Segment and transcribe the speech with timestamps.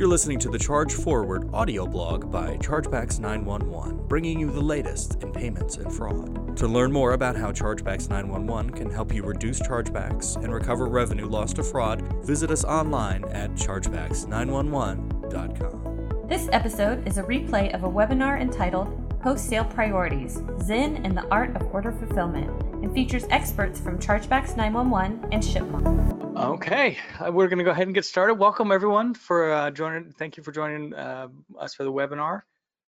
[0.00, 5.22] You're listening to the Charge Forward audio blog by Chargebacks 911, bringing you the latest
[5.22, 6.56] in payments and fraud.
[6.56, 11.26] To learn more about how Chargebacks 911 can help you reduce chargebacks and recover revenue
[11.26, 16.26] lost to fraud, visit us online at chargebacks911.com.
[16.26, 21.26] This episode is a replay of a webinar entitled Post Sale Priorities Zen and the
[21.26, 22.48] Art of Order Fulfillment
[22.82, 26.19] and features experts from Chargebacks 911 and Shipmonk.
[26.40, 28.36] Okay, uh, we're going to go ahead and get started.
[28.36, 30.10] Welcome everyone for uh, joining.
[30.12, 31.28] Thank you for joining uh,
[31.58, 32.40] us for the webinar.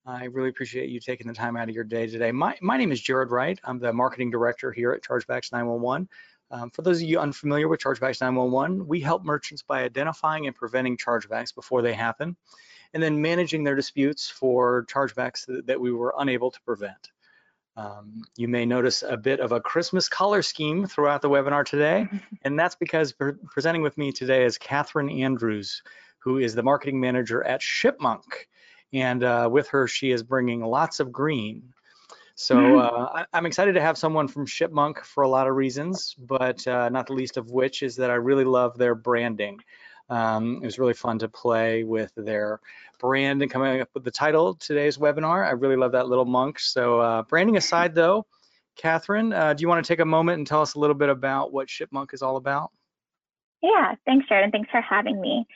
[0.03, 2.31] I really appreciate you taking the time out of your day today.
[2.31, 3.59] My, my name is Jared Wright.
[3.63, 6.09] I'm the marketing director here at Chargebacks 911.
[6.49, 10.55] Um, for those of you unfamiliar with Chargebacks 911, we help merchants by identifying and
[10.55, 12.35] preventing chargebacks before they happen
[12.95, 17.11] and then managing their disputes for chargebacks that, that we were unable to prevent.
[17.77, 22.07] Um, you may notice a bit of a Christmas color scheme throughout the webinar today,
[22.43, 25.83] and that's because pre presenting with me today is Catherine Andrews,
[26.19, 28.47] who is the marketing manager at Shipmonk.
[28.93, 31.73] And uh, with her, she is bringing lots of green.
[32.35, 32.97] So mm-hmm.
[32.97, 36.65] uh, I, am excited to have someone from Shipmonk for a lot of reasons, but
[36.67, 39.59] uh, not the least of which is that I really love their branding.
[40.09, 42.59] Um, it was really fun to play with their
[42.99, 45.45] brand and coming up with the title today's webinar.
[45.45, 46.59] I really love that little monk.
[46.59, 48.25] So uh, branding aside though,
[48.77, 51.09] Catherine, uh, do you want to take a moment and tell us a little bit
[51.09, 52.71] about what Shipmonk is all about?
[53.61, 55.47] Yeah, thanks, Jared, and thanks for having me.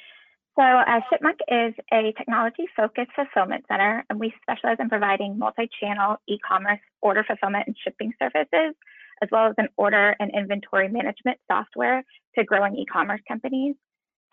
[0.58, 6.80] So uh, Shipmonk is a technology-focused fulfillment center, and we specialize in providing multi-channel e-commerce
[7.02, 8.74] order fulfillment and shipping services,
[9.22, 12.04] as well as an order and inventory management software
[12.38, 13.76] to growing e-commerce companies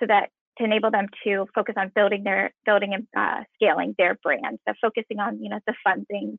[0.00, 4.16] so that to enable them to focus on building their building and uh, scaling their
[4.22, 4.58] brand.
[4.66, 6.38] So focusing on you know the fun things,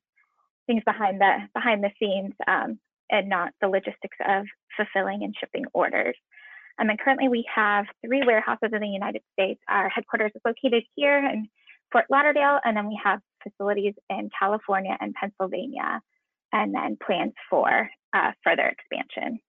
[0.65, 5.65] things behind the behind the scenes, um, and not the logistics of fulfilling and shipping
[5.73, 6.15] orders.
[6.79, 9.59] Um, and currently we have three warehouses in the United States.
[9.67, 11.47] Our headquarters is located here in
[11.91, 16.01] Fort Lauderdale, and then we have facilities in California and Pennsylvania,
[16.53, 19.39] and then plans for uh, further expansion.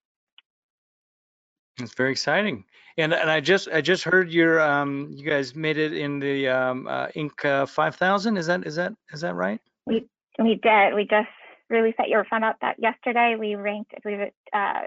[1.78, 2.64] That's very exciting.
[2.96, 6.48] And and I just I just heard your um you guys made it in the
[6.48, 7.44] um uh, Inc.
[7.44, 8.36] Uh, 5000.
[8.36, 9.60] Is that is that is that right?
[9.86, 10.06] We
[10.38, 10.94] we did.
[10.94, 11.28] We just
[11.70, 12.08] released that.
[12.08, 13.36] You found out that yesterday.
[13.38, 14.86] We ranked I believe it uh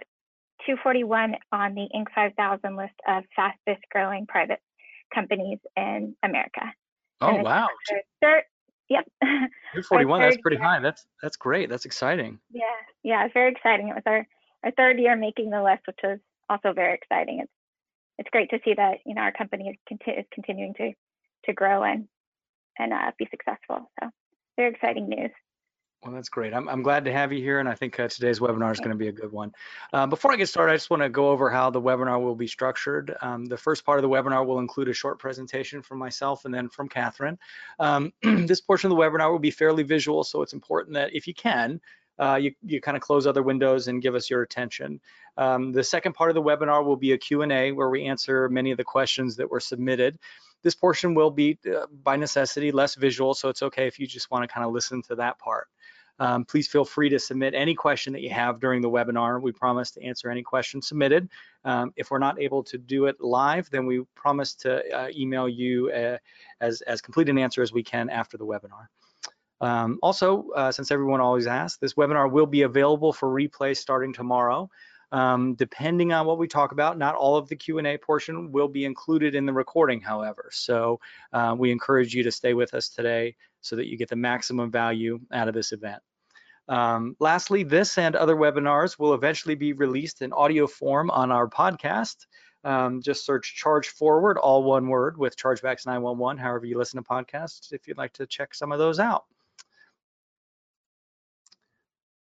[0.65, 2.07] 241 on the Inc.
[2.13, 4.59] 5000 list of fastest growing private
[5.13, 6.73] companies in America.
[7.21, 7.69] Oh wow.
[8.21, 8.43] Third,
[8.89, 9.05] yep.
[9.21, 10.21] 241.
[10.21, 10.65] That's pretty year.
[10.65, 10.79] high.
[10.79, 11.69] That's that's great.
[11.69, 12.39] That's exciting.
[12.51, 12.63] Yeah,
[13.03, 13.25] yeah.
[13.25, 13.87] It's very exciting.
[13.89, 14.27] It was our
[14.63, 16.19] our third year making the list, which was
[16.51, 17.39] also very exciting.
[17.41, 17.51] It's
[18.17, 20.91] it's great to see that you know our company is, conti- is continuing to
[21.45, 22.07] to grow and
[22.77, 23.89] and uh, be successful.
[23.99, 24.09] So
[24.57, 25.31] very exciting news.
[26.03, 26.51] Well, that's great.
[26.51, 28.89] I'm, I'm glad to have you here, and I think uh, today's webinar is going
[28.89, 29.51] to be a good one.
[29.93, 32.33] Uh, before I get started, I just want to go over how the webinar will
[32.33, 33.15] be structured.
[33.21, 36.51] Um, the first part of the webinar will include a short presentation from myself and
[36.51, 37.37] then from Catherine.
[37.79, 41.27] Um, this portion of the webinar will be fairly visual, so it's important that if
[41.27, 41.79] you can,
[42.21, 45.01] uh, you, you kind of close other windows and give us your attention.
[45.37, 48.69] Um, the second part of the webinar will be a Q&A where we answer many
[48.71, 50.19] of the questions that were submitted.
[50.61, 54.29] This portion will be, uh, by necessity, less visual, so it's okay if you just
[54.29, 55.67] want to kind of listen to that part.
[56.19, 59.41] Um, please feel free to submit any question that you have during the webinar.
[59.41, 61.27] We promise to answer any questions submitted.
[61.65, 65.49] Um, if we're not able to do it live, then we promise to uh, email
[65.49, 66.17] you uh,
[66.59, 68.85] as, as complete an answer as we can after the webinar.
[69.61, 74.11] Um, also, uh, since everyone always asks, this webinar will be available for replay starting
[74.11, 74.69] tomorrow.
[75.11, 78.85] Um, depending on what we talk about, not all of the Q&A portion will be
[78.85, 80.49] included in the recording, however.
[80.51, 80.99] So
[81.33, 84.71] uh, we encourage you to stay with us today so that you get the maximum
[84.71, 86.01] value out of this event.
[86.69, 91.47] Um, lastly, this and other webinars will eventually be released in audio form on our
[91.47, 92.15] podcast.
[92.63, 97.07] Um, just search Charge Forward, all one word, with Chargebacks 911, however you listen to
[97.07, 99.25] podcasts, if you'd like to check some of those out.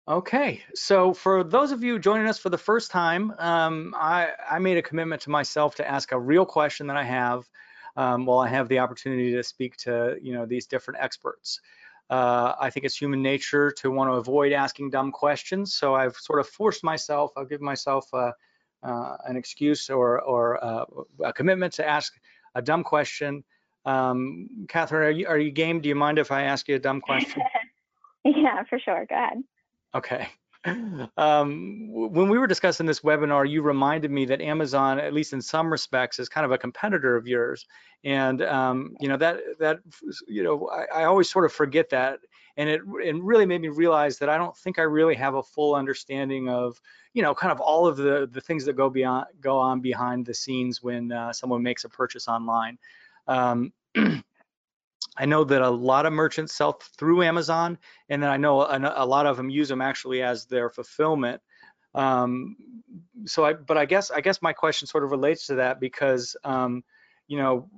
[0.08, 4.60] Okay, so for those of you joining us for the first time, um, I, I,
[4.60, 7.44] made a commitment to myself to ask a real question that I have
[7.96, 11.60] um, while I have the opportunity to speak to you know these different experts.
[12.08, 16.14] Uh, I think it's human nature to want to avoid asking dumb questions, so I've
[16.14, 17.32] sort of forced myself.
[17.36, 18.30] I'll give myself uh,
[18.84, 20.84] uh, an excuse or or uh,
[21.24, 22.12] a commitment to ask
[22.54, 23.42] a dumb question.
[23.84, 25.80] Um, Catherine, are you, are you game?
[25.80, 27.42] Do you mind if I ask you a dumb question?
[28.24, 29.04] yeah, for sure.
[29.08, 29.42] Go ahead.
[29.94, 30.28] Okay.
[31.16, 35.40] Um, when we were discussing this webinar, you reminded me that Amazon, at least in
[35.40, 37.66] some respects, is kind of a competitor of yours,
[38.04, 39.78] and um, you know that that
[40.26, 42.18] you know I, I, always sort of forget that,
[42.56, 45.42] and it it really made me realize that I don't think I really have a
[45.42, 46.80] full understanding of
[47.14, 50.26] you know kind of all of the the things that go beyond go on behind
[50.26, 52.78] the scenes when uh, someone makes a purchase online.
[53.28, 53.72] Um,
[55.16, 57.78] I know that a lot of merchants sell through Amazon,
[58.08, 61.40] and then I know a, a lot of them use them actually as their fulfillment.
[61.94, 62.56] Um,
[63.24, 66.36] so I, but I guess I guess my question sort of relates to that because
[66.44, 66.84] um,
[67.26, 67.70] you know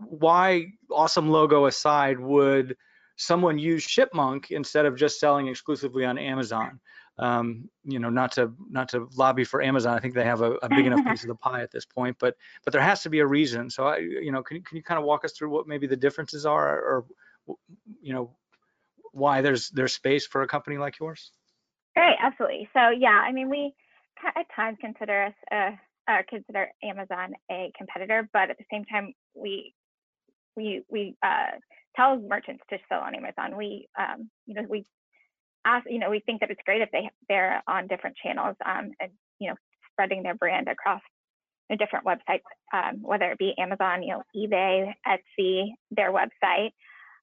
[0.00, 2.76] why awesome logo aside would
[3.16, 6.80] someone use Shipmonk instead of just selling exclusively on Amazon?
[7.20, 9.94] Um, you know, not to not to lobby for Amazon.
[9.94, 12.16] I think they have a, a big enough piece of the pie at this point,
[12.18, 12.34] but
[12.64, 13.68] but there has to be a reason.
[13.68, 15.86] So I, you know, can you, can you kind of walk us through what maybe
[15.86, 17.04] the differences are, or,
[17.46, 17.56] or
[18.00, 18.34] you know,
[19.12, 21.32] why there's there's space for a company like yours?
[21.94, 22.70] Great, absolutely.
[22.72, 23.74] So yeah, I mean, we
[24.24, 25.78] at times consider us a,
[26.10, 29.74] uh, consider Amazon a competitor, but at the same time, we
[30.56, 31.58] we we uh,
[31.96, 33.56] tell merchants to sell on Amazon.
[33.56, 34.86] We um, you know we
[35.64, 38.92] ask you know we think that it's great if they they're on different channels um,
[39.00, 39.54] and you know
[39.92, 41.02] spreading their brand across
[41.76, 42.42] different websites,
[42.72, 46.70] um, whether it be Amazon, you know, eBay, Etsy, their website.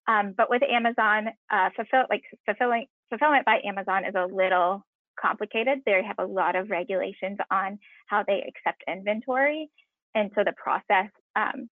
[0.08, 4.86] Um, but with Amazon, uh, fulfill like fulfilling fulfillment by Amazon is a little
[5.20, 5.80] complicated.
[5.86, 9.70] They have a lot of regulations on how they accept inventory,
[10.16, 11.70] and so the process um,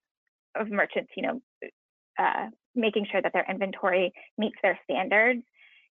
[0.56, 1.42] of merchants, you know,
[2.20, 5.44] uh, making sure that their inventory meets their standards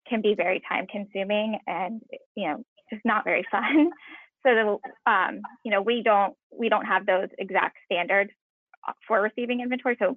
[0.09, 2.01] can be very time consuming and
[2.37, 3.91] you know just not very fun.
[4.47, 8.31] so the, um, you know we don't we don't have those exact standards
[9.07, 9.97] for receiving inventory.
[9.99, 10.17] So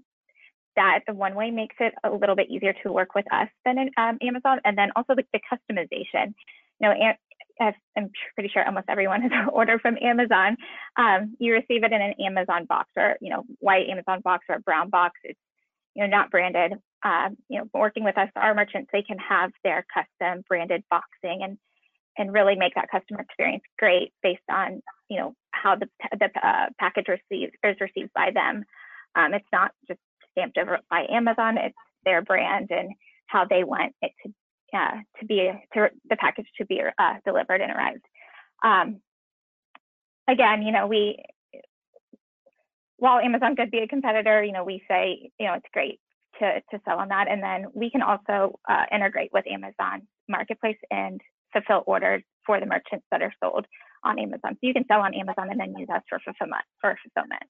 [0.76, 3.90] that one way makes it a little bit easier to work with us than in
[3.98, 4.60] um, Amazon.
[4.66, 6.34] And then also the, the customization.
[6.82, 7.14] You know,
[7.62, 10.58] I'm pretty sure almost everyone has ordered from Amazon.
[10.98, 14.56] Um, you receive it in an Amazon box or, you know, white Amazon box or
[14.56, 15.20] a brown box.
[15.24, 15.40] It's,
[15.96, 16.74] you know, not branded.
[17.04, 21.42] Uh, you know, working with us, our merchants, they can have their custom branded boxing
[21.44, 21.58] and
[22.18, 26.68] and really make that customer experience great based on, you know, how the the uh,
[26.80, 28.64] package receives is received by them.
[29.16, 30.00] Um, it's not just
[30.32, 31.58] stamped over by Amazon.
[31.58, 32.92] It's their brand and
[33.28, 34.34] how they want it to
[34.78, 38.06] uh, to be to the package to be uh, delivered and arrived.
[38.64, 39.02] Um,
[40.28, 41.24] again, you know, we
[42.98, 46.00] while Amazon could be a competitor, you know, we say you know it's great
[46.40, 50.78] to to sell on that, and then we can also uh, integrate with Amazon Marketplace
[50.92, 51.22] and
[51.54, 53.66] fulfill orders for the merchants that are sold
[54.04, 54.54] on Amazon.
[54.54, 57.44] So you can sell on Amazon and then use us for fulfillment for fulfillment.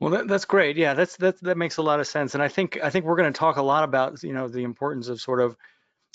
[0.00, 0.76] Well, that, that's great.
[0.76, 2.34] Yeah, that's that that makes a lot of sense.
[2.34, 4.62] And I think I think we're going to talk a lot about you know the
[4.62, 5.56] importance of sort of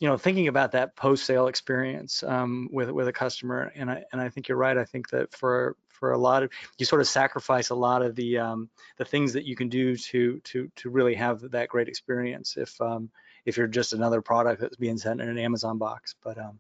[0.02, 3.72] you know thinking about that post sale experience um, with with a customer.
[3.76, 4.78] And I and I think you're right.
[4.78, 5.78] I think that for
[6.12, 9.46] a lot of you sort of sacrifice a lot of the um, the things that
[9.46, 13.10] you can do to to to really have that great experience if um,
[13.46, 16.16] if you're just another product that's being sent in an Amazon box.
[16.24, 16.60] But um,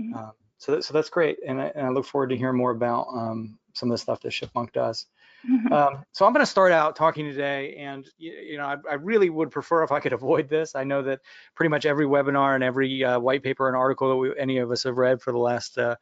[0.00, 0.14] mm-hmm.
[0.14, 1.38] um, so that, so that's great.
[1.46, 4.20] And I, and I look forward to hearing more about um, some of the stuff
[4.20, 5.06] that Shipmonk does.
[5.50, 5.72] Mm-hmm.
[5.72, 8.94] Um, so I'm going to start out talking today, and you, you know, I, I,
[8.94, 10.76] really would prefer if I could avoid this.
[10.76, 11.20] I know that
[11.56, 14.70] pretty much every webinar and every uh, white paper and article that we, any of
[14.70, 15.96] us have read for the last, uh,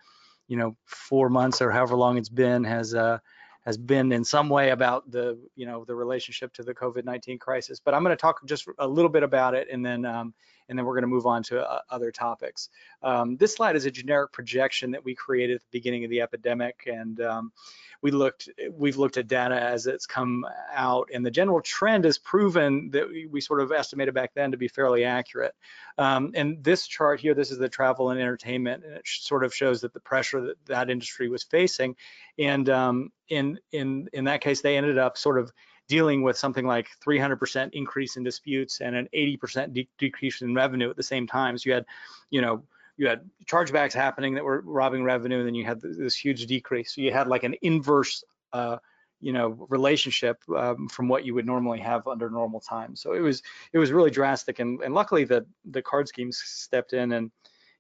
[0.51, 3.19] you know, four months or however long it's been has uh,
[3.65, 7.79] has been in some way about the, you know, the relationship to the COVID-19 crisis.
[7.79, 10.35] But I'm going to talk just a little bit about it, and then um,
[10.71, 12.71] and then we're going to move on to uh, other topics.
[13.03, 16.23] Um, this slide is a generic projection that we created at the beginning of the
[16.23, 17.53] epidemic, and um,
[18.01, 22.19] we looked, we've looked at data as it's come out, and the general trend has
[22.19, 25.55] proven that we, we sort of estimated back then to be fairly accurate.
[25.99, 29.55] Um, and this chart here, this is the travel and entertainment, and it sort of
[29.55, 31.97] shows that the pressure that that industry was facing,
[32.39, 35.53] and um, in in in that case, they ended up sort of
[35.91, 40.89] dealing with something like 300% increase in disputes and an 80% de decrease in revenue
[40.89, 41.59] at the same time.
[41.59, 41.85] So you had,
[42.31, 42.63] you know,
[42.97, 46.95] you had chargebacks happening that were robbing revenue, and then you had this huge decrease.
[46.95, 48.77] So you had like an inverse, uh,
[49.21, 53.03] you know, relationship um, from what you would normally have under normal times.
[53.03, 53.43] So it was
[53.73, 57.33] it was really drastic, and, and luckily the the card schemes stepped in and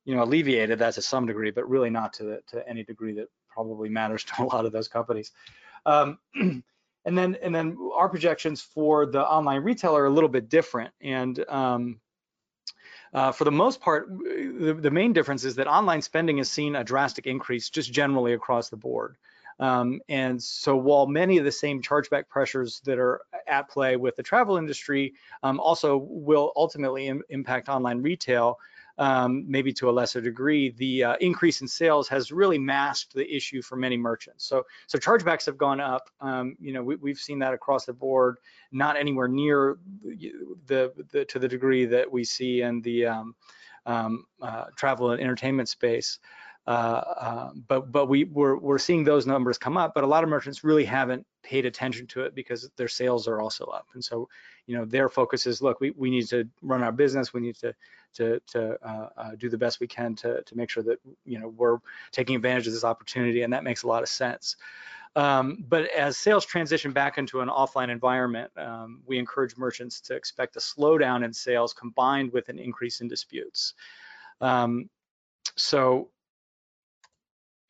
[0.04, 3.12] you know alleviated that to some degree, but really not to the, to any degree
[3.14, 5.30] that probably matters to a lot of those companies.
[5.86, 6.18] Um,
[7.04, 10.92] And then and then our projections for the online retailer are a little bit different.
[11.00, 12.00] And um,
[13.12, 16.76] uh, for the most part, the, the, main difference is that online spending has seen
[16.76, 19.16] a drastic increase just generally across the board.
[19.58, 24.16] Um, and so while many of the same chargeback pressures that are at play with
[24.16, 28.58] the travel industry um, also will ultimately Im impact online retail,
[29.00, 33.34] um, maybe to a lesser degree, the uh, increase in sales has really masked the
[33.34, 34.44] issue for many merchants.
[34.44, 36.10] So, so chargebacks have gone up.
[36.20, 38.36] Um, you know, we, have seen that across the board,
[38.72, 39.78] not anywhere near
[40.66, 43.34] the, the to the degree that we see in the um,
[43.86, 46.18] um uh, travel and entertainment space.
[46.66, 50.22] uh, uh, but but we we're we're seeing those numbers come up, but a lot
[50.22, 54.04] of merchants really haven't paid attention to it because their sales are also up, and
[54.04, 54.28] so
[54.66, 57.56] you know their focus is look, we we need to run our business, we need
[57.56, 57.74] to
[58.14, 61.38] to to uh, uh, do the best we can to to make sure that you
[61.38, 61.78] know we're
[62.12, 64.56] taking advantage of this opportunity, and that makes a lot of sense.
[65.16, 70.14] Um, but as sales transition back into an offline environment, um, we encourage merchants to
[70.14, 73.74] expect a slowdown in sales combined with an increase in disputes.
[74.40, 74.88] Um,
[75.56, 76.10] so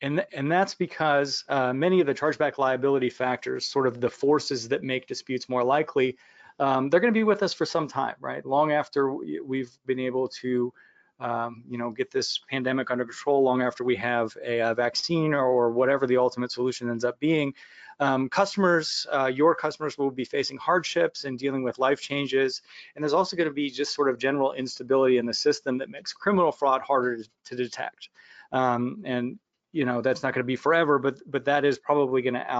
[0.01, 4.67] and, and that's because uh, many of the chargeback liability factors, sort of the forces
[4.69, 6.17] that make disputes more likely,
[6.61, 8.45] um, they're going to be with us for some time, right?
[8.45, 10.71] Long after we've been able to,
[11.19, 15.33] um, you know, get this pandemic under control, long after we have a, a vaccine
[15.33, 17.55] or, whatever the ultimate solution ends up being,
[17.99, 22.61] um, customers, uh, your customers will be facing hardships and dealing with life changes.
[22.95, 25.89] And there's also going to be just sort of general instability in the system that
[25.89, 28.09] makes criminal fraud harder to, detect.
[28.51, 29.39] Um, and
[29.71, 32.51] you know that's not going to be forever, but but that is probably going to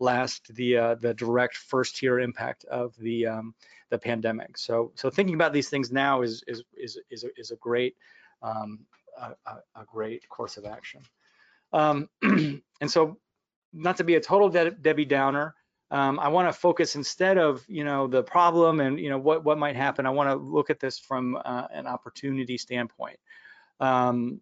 [0.00, 3.54] outlast the uh, the direct first tier impact of the um,
[3.90, 4.58] the pandemic.
[4.58, 7.96] So so thinking about these things now is is is is a, is a great
[8.42, 8.80] um,
[9.18, 9.34] a,
[9.74, 11.02] a, great course of action.
[11.72, 13.18] Um, and so
[13.72, 15.54] not to be a total De Debbie Downer,
[15.90, 19.44] um, I want to focus instead of you know the problem and you know what
[19.44, 20.06] what might happen.
[20.06, 23.18] I want to look at this from uh, an opportunity standpoint.
[23.80, 24.40] Um,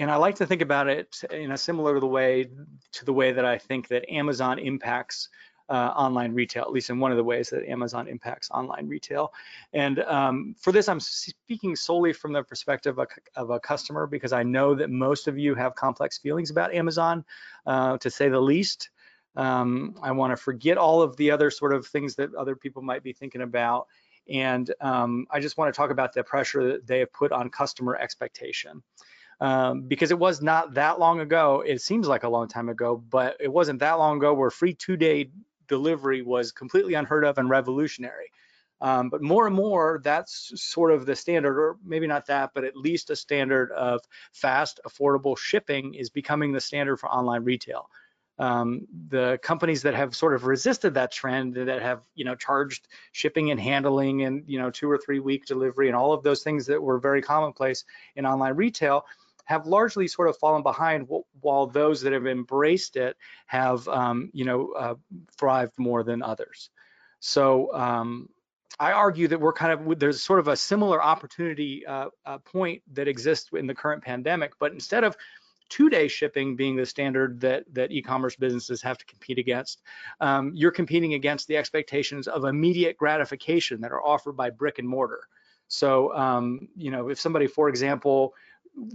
[0.00, 2.48] and I like to think about it in a similar to the way
[2.92, 5.28] to the way that I think that Amazon impacts
[5.68, 9.32] uh, online retail, at least in one of the ways that Amazon impacts online retail.
[9.72, 14.08] And um, for this, I'm speaking solely from the perspective of a, of a, customer
[14.08, 17.24] because I know that most of you have complex feelings about Amazon,
[17.66, 18.90] uh, to say the least.
[19.36, 22.82] Um, I want to forget all of the other sort of things that other people
[22.82, 23.86] might be thinking about.
[24.28, 27.48] And um, I just want to talk about the pressure that they have put on
[27.48, 28.82] customer expectation
[29.40, 31.62] um, because it was not that long ago.
[31.66, 34.74] It seems like a long time ago, but it wasn't that long ago where free
[34.74, 35.30] two-day
[35.66, 38.30] delivery was completely unheard of and revolutionary.
[38.82, 42.64] Um, but more and more, that's sort of the standard, or maybe not that, but
[42.64, 44.00] at least a standard of
[44.32, 47.90] fast, affordable shipping is becoming the standard for online retail.
[48.38, 52.88] Um, the companies that have sort of resisted that trend, that have you know charged
[53.12, 56.42] shipping and handling and you know two or three week delivery and all of those
[56.42, 57.84] things that were very commonplace
[58.16, 59.04] in online retail,
[59.50, 61.08] have largely sort of fallen behind
[61.40, 63.16] while those that have embraced it
[63.46, 64.94] have, um, you know, uh,
[65.36, 66.70] thrived more than others.
[67.18, 68.28] So um,
[68.78, 72.82] I argue that we're kind of, there's sort of a similar opportunity uh, uh, point
[72.92, 75.16] that exists in the current pandemic, but instead of
[75.68, 79.82] two-day shipping being the standard that that e-commerce businesses have to compete against.
[80.20, 84.88] Um, you're competing against the expectations of immediate gratification that are offered by brick and
[84.88, 85.22] mortar.
[85.68, 88.34] So, um, you know, if somebody, for example,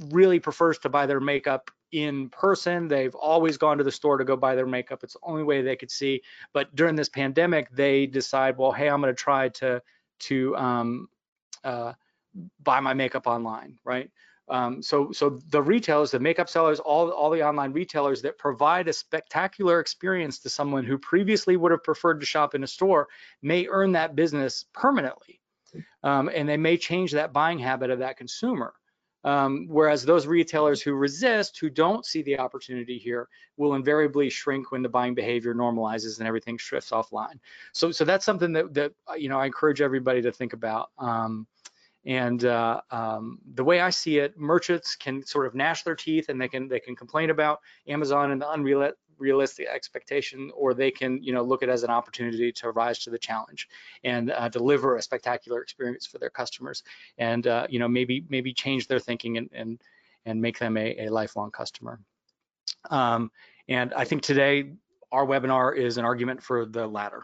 [0.09, 2.87] really prefers to buy their makeup in person.
[2.87, 5.03] They've always gone to the store to go buy their makeup.
[5.03, 6.21] It's the only way they could see.
[6.53, 9.81] But during this pandemic, they decide, well, hey, I'm going to try to
[10.17, 11.09] to um,
[11.63, 11.93] uh,
[12.63, 14.09] buy my makeup online, right?
[14.47, 18.87] Um, so, so the retailers, the makeup sellers, all, all the online retailers that provide
[18.87, 23.07] a spectacular experience to someone who previously would have preferred to shop in a store
[23.41, 25.41] may earn that business permanently.
[26.03, 28.73] Um, and they may change that buying habit of that consumer.
[29.25, 33.27] Um, whereas those retailers who resist, who don't see the opportunity here,
[33.57, 37.39] will invariably shrink when the buying behavior normalizes and everything shifts offline.
[37.73, 40.91] So, so that's something that, that you know I encourage everybody to think about.
[40.99, 41.47] Um,
[42.05, 46.29] and uh, um, the way I see it, merchants can sort of gnash their teeth
[46.29, 48.83] and they can they can complain about Amazon and the unreal
[49.17, 52.99] realistic expectation, or they can, you know, look at it as an opportunity to rise
[52.99, 53.67] to the challenge
[54.03, 56.83] and uh, deliver a spectacular experience for their customers,
[57.17, 59.81] and uh, you know, maybe maybe change their thinking and and
[60.25, 61.99] and make them a, a lifelong customer.
[62.89, 63.31] Um,
[63.67, 64.71] and I think today
[65.11, 67.23] our webinar is an argument for the latter.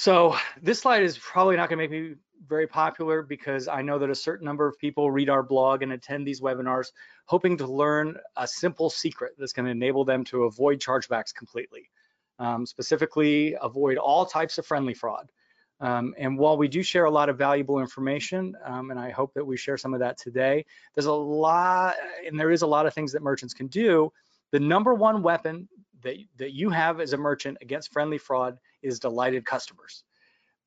[0.00, 2.14] So this slide is probably not going to make me
[2.46, 5.90] very popular because I know that a certain number of people read our blog and
[5.90, 6.92] attend these webinars
[7.24, 11.90] hoping to learn a simple secret that's going to enable them to avoid chargebacks completely.
[12.38, 15.32] Um, specifically, avoid all types of friendly fraud.
[15.80, 19.34] Um, and while we do share a lot of valuable information, um, and I hope
[19.34, 20.64] that we share some of that today,
[20.94, 24.12] there's a lot, and there is a lot of things that merchants can do.
[24.52, 25.68] The number one weapon
[26.04, 30.04] that, that you have as a merchant against friendly fraud is delighted customers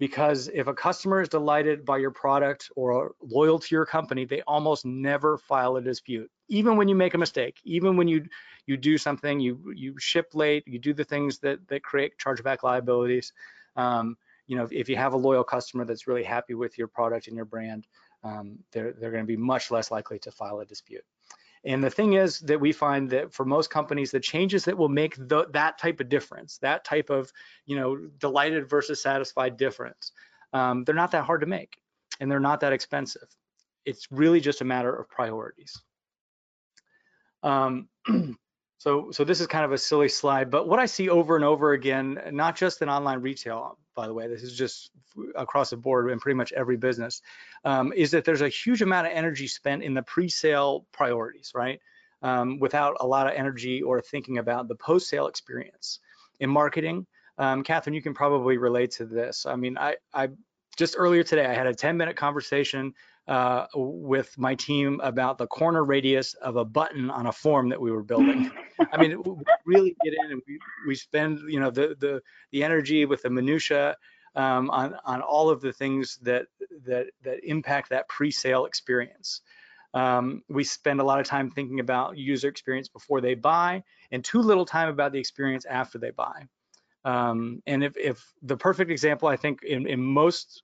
[0.02, 4.42] because if a customer is delighted by your product or loyal to your company, they
[4.48, 6.28] almost never file a dispute.
[6.50, 8.26] Even when you make a mistake, even when you
[8.66, 12.64] you do something, you you ship late, you do the things that that create chargeback
[12.64, 13.32] liabilities.
[13.76, 17.28] Um, you know, if you have a loyal customer that's really happy with your product
[17.28, 17.86] and your brand,
[18.24, 21.04] um, they're they're going to be much less likely to file a dispute.
[21.64, 24.90] And the thing is that we find that for most companies, the changes that will
[24.90, 27.32] make the, that type of difference, that type of,
[27.66, 30.12] you know, delighted versus satisfied difference,
[30.54, 31.78] um, they're not that hard to make
[32.20, 33.28] and they're not that expensive.
[33.86, 35.80] It's really just a matter of priorities.
[37.44, 37.90] Um,
[38.78, 41.46] so, so this is kind of a silly slide, but what I see over and
[41.46, 44.92] over again, not just in online retail, by the way, this is just
[45.36, 47.22] across the board in pretty much every business,
[47.66, 51.80] um, is that there's a huge amount of energy spent in the pre-sale priorities, right?
[52.22, 56.00] Um, without a lot of energy or thinking about the post-sale experience.
[56.40, 57.08] In marketing,
[57.38, 59.46] um, Catherine, you can probably relate to this.
[59.46, 60.30] I mean, I, I
[60.78, 62.94] just earlier today, I had a 10 minute conversation
[63.28, 67.80] uh, with my team about the corner radius of a button on a form that
[67.80, 68.52] we were building.
[68.92, 69.36] I mean, we
[69.66, 73.30] really get in and we, we spend, you know, the, the, the energy with the
[73.30, 73.96] minutia
[74.36, 76.48] um, on, on all of the things that,
[76.86, 79.42] that, that impact that pre-sale experience.
[79.94, 84.24] Um, we spend a lot of time thinking about user experience before they buy and
[84.24, 86.48] too little time about the experience after they buy.
[87.04, 90.64] Um, and if, if the perfect example, I think in, in most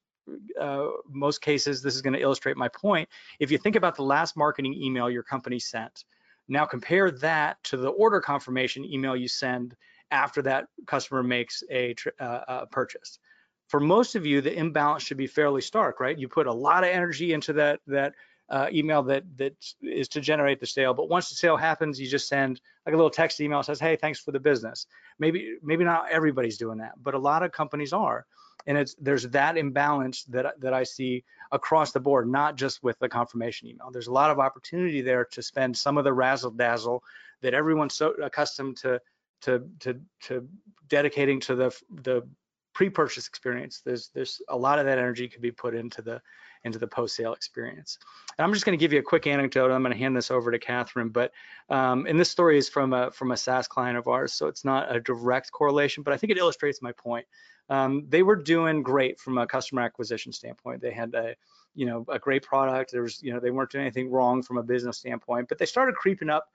[0.60, 3.08] uh, most cases, this is going to illustrate my point.
[3.40, 6.06] If you think about the last marketing email your company sent,
[6.48, 9.76] now compare that to the order confirmation email you send
[10.12, 13.20] after that customer makes a, uh, a purchase.
[13.68, 16.18] For most of you, the imbalance should be fairly stark, right?
[16.18, 18.14] You put a lot of energy into that that
[18.50, 22.08] uh, email that that is to generate the sale, but once the sale happens, you
[22.08, 24.88] just send like a little text email says, "Hey, thanks for the business."
[25.20, 28.26] Maybe maybe not everybody's doing that, but a lot of companies are
[28.66, 32.98] and it's there's that imbalance that that I see across the board, not just with
[33.00, 33.92] the confirmation email.
[33.92, 37.04] There's a lot of opportunity there to spend some of the razzle dazzle
[37.42, 39.02] that everyone's so accustomed to
[39.42, 40.48] to to to
[40.88, 42.28] dedicating to the the
[42.74, 43.82] pre-purchase experience.
[43.84, 46.22] There's there's a lot of that energy could be put into the
[46.64, 47.98] into the post-sale experience.
[48.38, 49.72] And I'm just going to give you a quick anecdote.
[49.72, 51.32] I'm going to hand this over to Catherine, but
[51.70, 54.66] um, and this story is from a from a SaaS client of ours, so it's
[54.66, 57.26] not a direct correlation, but I think it illustrates my point
[57.70, 60.82] um, they were doing great from a customer acquisition standpoint.
[60.82, 61.36] They had a,
[61.76, 62.92] you know, a great product.
[62.92, 65.66] There was, you know, they weren't doing anything wrong from a business standpoint, but they
[65.66, 66.48] started creeping up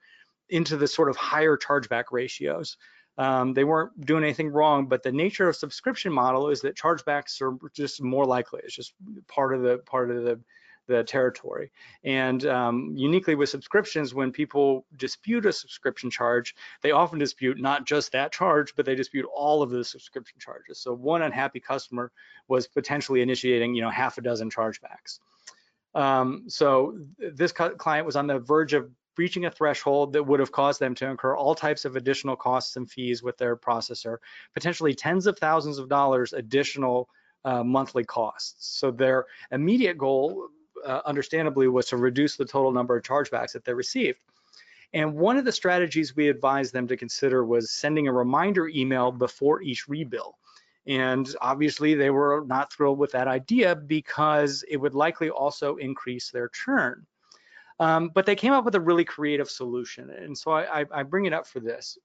[0.49, 2.77] into the sort of higher chargeback ratios.
[3.17, 7.41] Um, they weren't doing anything wrong, but the nature of subscription model is that chargebacks
[7.41, 8.61] are just more likely.
[8.63, 8.93] It's just
[9.27, 10.39] part of the part of the
[10.87, 11.71] the territory.
[12.03, 17.85] And um, uniquely with subscriptions, when people dispute a subscription charge, they often dispute not
[17.85, 20.79] just that charge, but they dispute all of the subscription charges.
[20.79, 22.11] So one unhappy customer
[22.47, 25.19] was potentially initiating, you know, half a dozen chargebacks.
[25.95, 30.51] Um, so this client was on the verge of reaching a threshold that would have
[30.51, 34.17] caused them to incur all types of additional costs and fees with their processor,
[34.53, 37.07] potentially tens of thousands of dollars additional
[37.45, 38.79] uh, monthly costs.
[38.79, 40.47] So their immediate goal
[40.85, 44.19] uh, understandably was to reduce the total number of chargebacks that they received.
[44.93, 49.11] And one of the strategies we advised them to consider was sending a reminder email
[49.11, 50.33] before each rebill.
[50.85, 56.29] And obviously they were not thrilled with that idea because it would likely also increase
[56.29, 57.05] their churn.
[57.79, 60.09] Um, but they came up with a really creative solution.
[60.11, 61.97] And so I, I bring it up for this.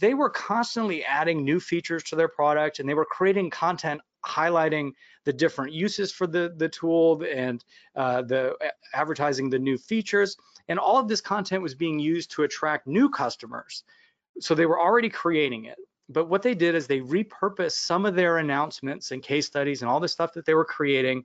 [0.00, 4.92] They were constantly adding new features to their product and they were creating content highlighting
[5.24, 7.64] the different uses for the, the tool and
[7.96, 8.56] uh, the
[8.94, 10.36] advertising the new features.
[10.68, 13.84] And all of this content was being used to attract new customers.
[14.40, 15.78] So they were already creating it.
[16.08, 19.90] But what they did is they repurposed some of their announcements and case studies and
[19.90, 21.24] all the stuff that they were creating,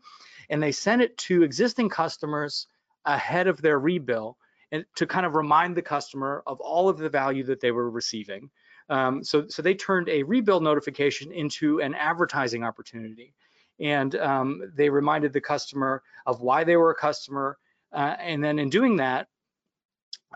[0.50, 2.68] and they sent it to existing customers
[3.06, 4.36] ahead of their rebill
[4.72, 7.90] and to kind of remind the customer of all of the value that they were
[7.90, 8.50] receiving.
[8.90, 13.34] Um, so, so they turned a rebill notification into an advertising opportunity.
[13.80, 17.58] And um, they reminded the customer of why they were a customer.
[17.92, 19.28] Uh, and then in doing that,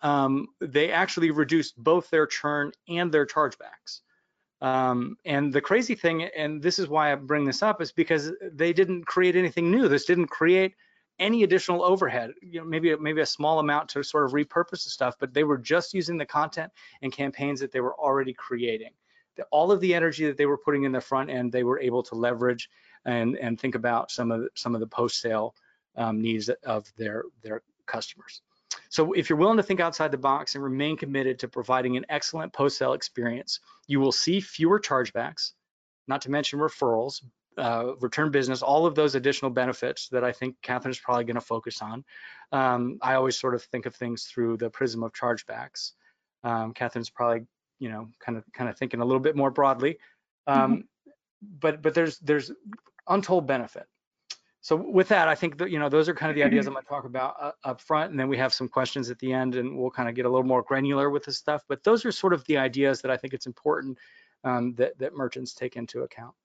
[0.04, 4.02] um, they actually reduced both their churn and their chargebacks.
[4.62, 8.32] Um, and the crazy thing, and this is why I bring this up, is because
[8.42, 9.88] they didn't create anything new.
[9.88, 10.74] This didn't create
[11.20, 14.90] any additional overhead, you know, maybe maybe a small amount to sort of repurpose the
[14.90, 18.92] stuff, but they were just using the content and campaigns that they were already creating.
[19.36, 21.80] The, all of the energy that they were putting in the front end, they were
[21.80, 22.70] able to leverage
[23.06, 25.56] and and think about some of the, some of the post sale
[25.96, 28.42] um, needs of their their customers.
[28.90, 32.06] So if you're willing to think outside the box and remain committed to providing an
[32.10, 35.52] excellent post sale experience, you will see fewer chargebacks,
[36.08, 37.22] not to mention referrals,
[37.60, 41.36] uh, return business, all of those additional benefits that I think Catherine is probably going
[41.36, 42.04] to focus on.
[42.52, 45.92] Um, I always sort of think of things through the prism of chargebacks.
[46.44, 47.46] Um, Catherine's probably,
[47.80, 50.00] you know, kind of kind of thinking a little bit more broadly.
[50.48, 50.84] Um, mm -hmm.
[51.42, 52.52] But but there's there's
[53.08, 53.88] untold benefit.
[54.62, 56.74] so with that, I think that, you know, those are kind of the ideas I'm
[56.74, 59.32] going to talk about uh, up front, and then we have some questions at the
[59.42, 61.62] end, and we'll kind of get a little more granular with this stuff.
[61.68, 63.98] But those are sort of the ideas that I think it's important
[64.44, 66.36] um, that, that merchants take into account.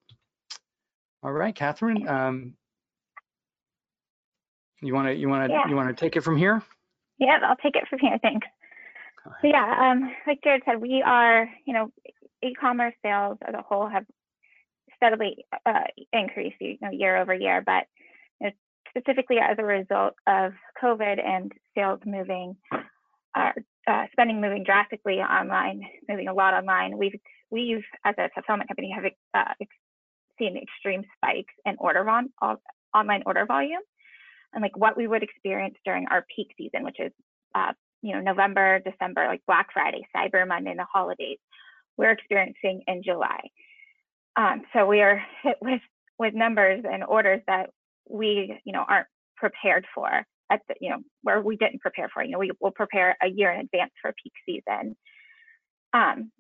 [1.25, 2.55] All right, Catherine, um,
[4.83, 5.67] you want to you want to Yeah.
[5.69, 6.63] you want to take it from here?
[7.19, 8.19] Yeah, I'll take it from here.
[8.21, 8.47] Thanks.
[9.41, 11.91] So yeah, um, like Jared said, we are, you know,
[12.43, 14.05] e-commerce sales as a whole have
[14.97, 17.87] steadily uh, increased, you know, year over year, but
[18.39, 18.53] you know,
[18.91, 22.55] specifically as a result of COVID and sales moving,
[23.35, 23.53] uh,
[23.87, 27.19] uh, spending moving drastically online, moving a lot online, we've
[27.51, 29.55] we've as a fulfillment company have uh,
[30.39, 32.31] seen extreme spikes in order on
[32.95, 33.83] online order volume,
[34.53, 37.13] and like what we would experience during our peak season, which is
[37.55, 37.73] uh,
[38.05, 41.39] you know, November, December, like Black Friday, Cyber Monday, and the holidays,
[41.97, 43.41] we're experiencing in July.
[44.37, 45.81] Um, so we are hit with
[46.19, 47.71] with numbers and orders that
[48.09, 52.23] we, you know, aren't prepared for at the, you know, where we didn't prepare for.
[52.23, 54.97] You know, we will prepare a year in advance for peak season.
[55.93, 56.31] Um,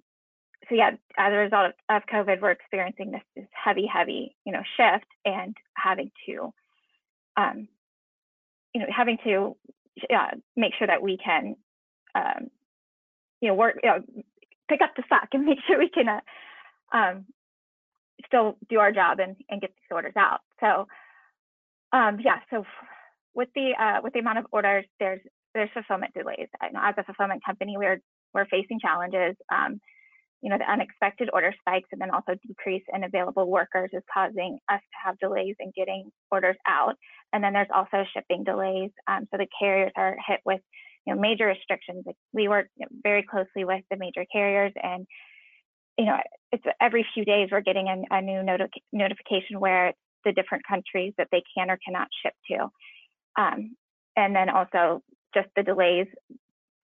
[0.69, 4.53] so yeah, as a result of, of COVID, we're experiencing this, this heavy, heavy, you
[4.53, 6.53] know, shift and having to,
[7.37, 7.69] um,
[8.75, 9.57] you know, having to
[10.15, 11.57] uh, make sure that we can,
[12.15, 12.51] um,
[13.41, 14.01] you know, work, you know,
[14.69, 16.21] pick up the slack and make sure we can uh,
[16.97, 17.27] um,
[18.27, 20.41] still do our job and, and get these orders out.
[20.61, 20.87] So,
[21.93, 22.65] um, yeah, so
[23.35, 25.21] with the uh, with the amount of orders, there's
[25.55, 26.49] there's fulfillment delays.
[26.61, 28.01] As a fulfillment company, we're
[28.33, 29.37] we're facing challenges.
[29.53, 29.81] Um,
[30.45, 34.59] you know, the unexpected order spikes and then also decrease in available workers is causing
[34.71, 36.97] us to have delays in getting orders out.
[37.33, 38.91] And then there's also shipping delays.
[39.09, 40.61] Um, so the carriers are hit with
[41.07, 42.03] you know, major restrictions.
[42.05, 42.67] Like we work
[43.03, 45.07] very closely with the major carriers and
[45.97, 46.19] you know,
[46.53, 49.95] it's every few days we're getting a, a new noti notification where
[50.27, 53.43] the different countries that they can or cannot ship to.
[53.43, 53.77] Um,
[54.15, 55.03] and then also
[55.35, 56.07] just the delays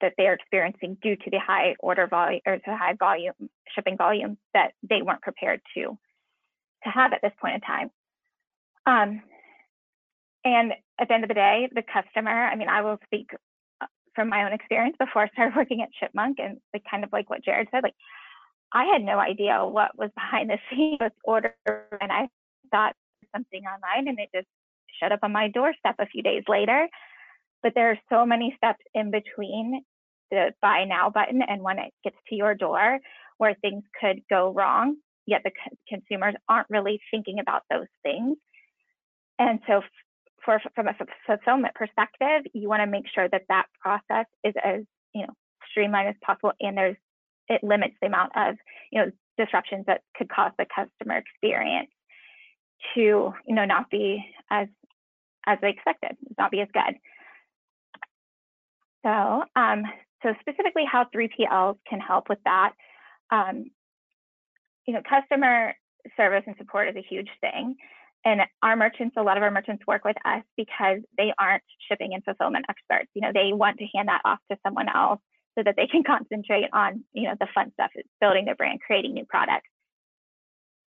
[0.00, 3.34] that they are experiencing due to the high order volume or the high volume
[3.74, 5.98] shipping volume that they weren't prepared to
[6.84, 7.90] to have at this point in time.
[8.86, 9.22] Um,
[10.44, 13.30] and at the end of the day, the customer, I mean, I will speak
[13.80, 17.10] uh, from my own experience before I started working at Shipmonk and like kind of
[17.12, 17.94] like what Jared said, like
[18.72, 21.54] I had no idea what was behind the scenes with order
[22.00, 22.28] and I
[22.70, 22.94] thought
[23.34, 24.48] something online and it just
[25.00, 26.88] showed up on my doorstep a few days later
[27.62, 29.82] but there are so many steps in between
[30.30, 32.98] the buy now button and when it gets to your door
[33.38, 35.52] where things could go wrong, yet the
[35.88, 38.36] consumers aren't really thinking about those things.
[39.38, 39.82] And so
[40.44, 44.82] for, from a fulfillment perspective, you want to make sure that that process is as,
[45.14, 45.32] you know,
[45.70, 46.96] streamlined as possible and there's,
[47.48, 48.56] it limits the amount of,
[48.92, 51.90] you know, disruptions that could cause the customer experience
[52.94, 54.68] to, you know, not be as,
[55.46, 56.94] as they expected, not be as good.
[59.04, 59.84] So, um,
[60.22, 62.72] so specifically how 3PLs can help with that.
[63.30, 63.66] Um,
[64.86, 65.74] you know, customer
[66.16, 67.76] service and support is a huge thing.
[68.24, 72.12] And our merchants, a lot of our merchants work with us because they aren't shipping
[72.12, 73.08] and fulfillment experts.
[73.14, 75.20] You know, they want to hand that off to someone else
[75.56, 79.14] so that they can concentrate on, you know, the fun stuff, building their brand, creating
[79.14, 79.68] new products.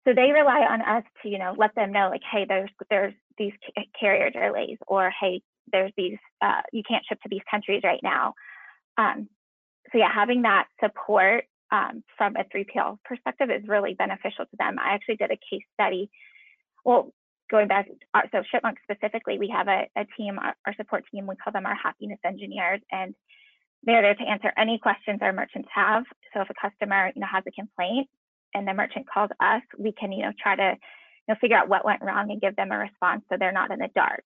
[0.07, 3.15] So they rely on us to, you know, let them know like, hey, there's there's
[3.37, 3.53] these
[3.99, 8.35] carrier delays, or hey, there's these uh, you can't ship to these countries right now.
[9.01, 9.29] Um,
[9.93, 14.79] so yeah, having that support um, from a 3PL perspective is really beneficial to them.
[14.79, 16.11] I actually did a case study.
[16.85, 17.13] Well,
[17.51, 21.27] going back, uh, so Shipmonk specifically, we have a, a team, our, our, support team,
[21.27, 23.15] we call them our happiness engineers, and
[23.83, 26.05] they're there to answer any questions our merchants have.
[26.35, 28.09] So if a customer, you know, has a complaint
[28.55, 31.69] and the merchant calls us, we can, you know, try to, you know, figure out
[31.69, 34.23] what went wrong and give them a response so they're not in the dark.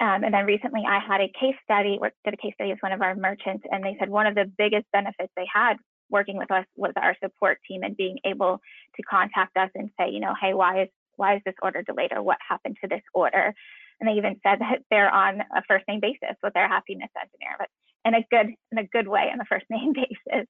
[0.00, 2.92] Um, and then recently I had a case study, did a case study with one
[2.92, 5.76] of our merchants, and they said one of the biggest benefits they had
[6.10, 8.60] working with us was our support team and being able
[8.96, 12.12] to contact us and say, you know, hey, why is why is this order delayed
[12.12, 13.54] or what happened to this order?
[14.00, 17.56] And they even said that they're on a first name basis with their happiness engineer,
[17.58, 17.68] but
[18.04, 20.46] in a good in a good way on a first name basis.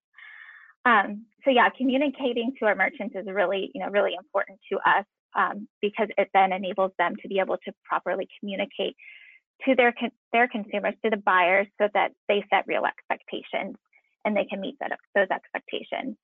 [0.86, 5.04] Um, so yeah, communicating to our merchants is really, you know, really important to us
[5.34, 8.96] um, because it then enables them to be able to properly communicate
[9.66, 9.94] to their
[10.32, 13.76] their consumers, to the buyers, so that they set real expectations
[14.24, 16.16] and they can meet that, those expectations.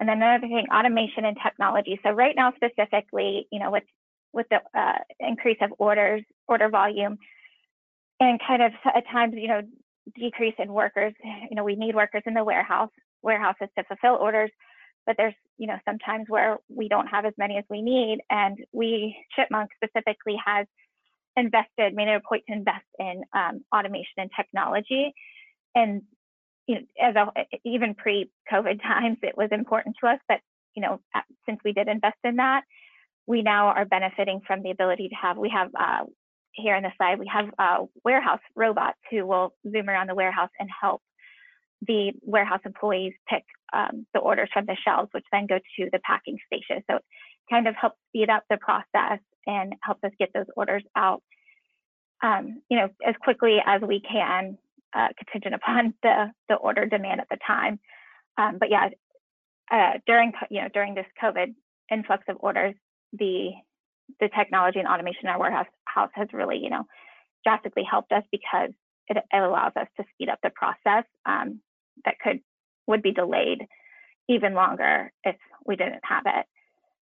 [0.00, 1.98] And then another thing, automation and technology.
[2.02, 3.84] So right now, specifically, you know, with
[4.32, 7.18] with the uh, increase of orders, order volume,
[8.18, 9.62] and kind of at times, you know,
[10.16, 11.12] decrease in workers.
[11.50, 12.90] You know, we need workers in the warehouse
[13.22, 14.50] warehouses to fulfill orders,
[15.06, 18.58] but there's you know sometimes where we don't have as many as we need, and
[18.72, 20.66] we Shipmonk specifically has
[21.36, 25.14] invested, made it a point to invest in um, automation and technology.
[25.74, 26.02] And
[26.66, 30.18] you know, as a, even pre-COVID times, it was important to us.
[30.28, 30.40] But
[30.74, 31.00] you know,
[31.46, 32.62] since we did invest in that,
[33.26, 35.36] we now are benefiting from the ability to have.
[35.36, 36.04] We have uh,
[36.52, 40.50] here on the side, we have uh, warehouse robots who will zoom around the warehouse
[40.58, 41.02] and help
[41.86, 45.98] the warehouse employees pick um, the orders from the shelves, which then go to the
[46.04, 46.82] packing station.
[46.88, 47.04] So it
[47.50, 51.22] kind of helps speed up the process and helps us get those orders out,
[52.22, 54.58] um, you know, as quickly as we can,
[54.94, 57.78] uh, contingent upon the the order demand at the time.
[58.38, 58.90] Um, but yeah,
[59.70, 61.54] uh, during you know during this COVID
[61.90, 62.74] influx of orders,
[63.12, 63.50] the
[64.20, 66.84] the technology and automation in our warehouse house has really you know
[67.44, 68.70] drastically helped us because
[69.08, 71.60] it, it allows us to speed up the process um,
[72.04, 72.40] that could
[72.86, 73.66] would be delayed
[74.28, 76.46] even longer if we didn't have it.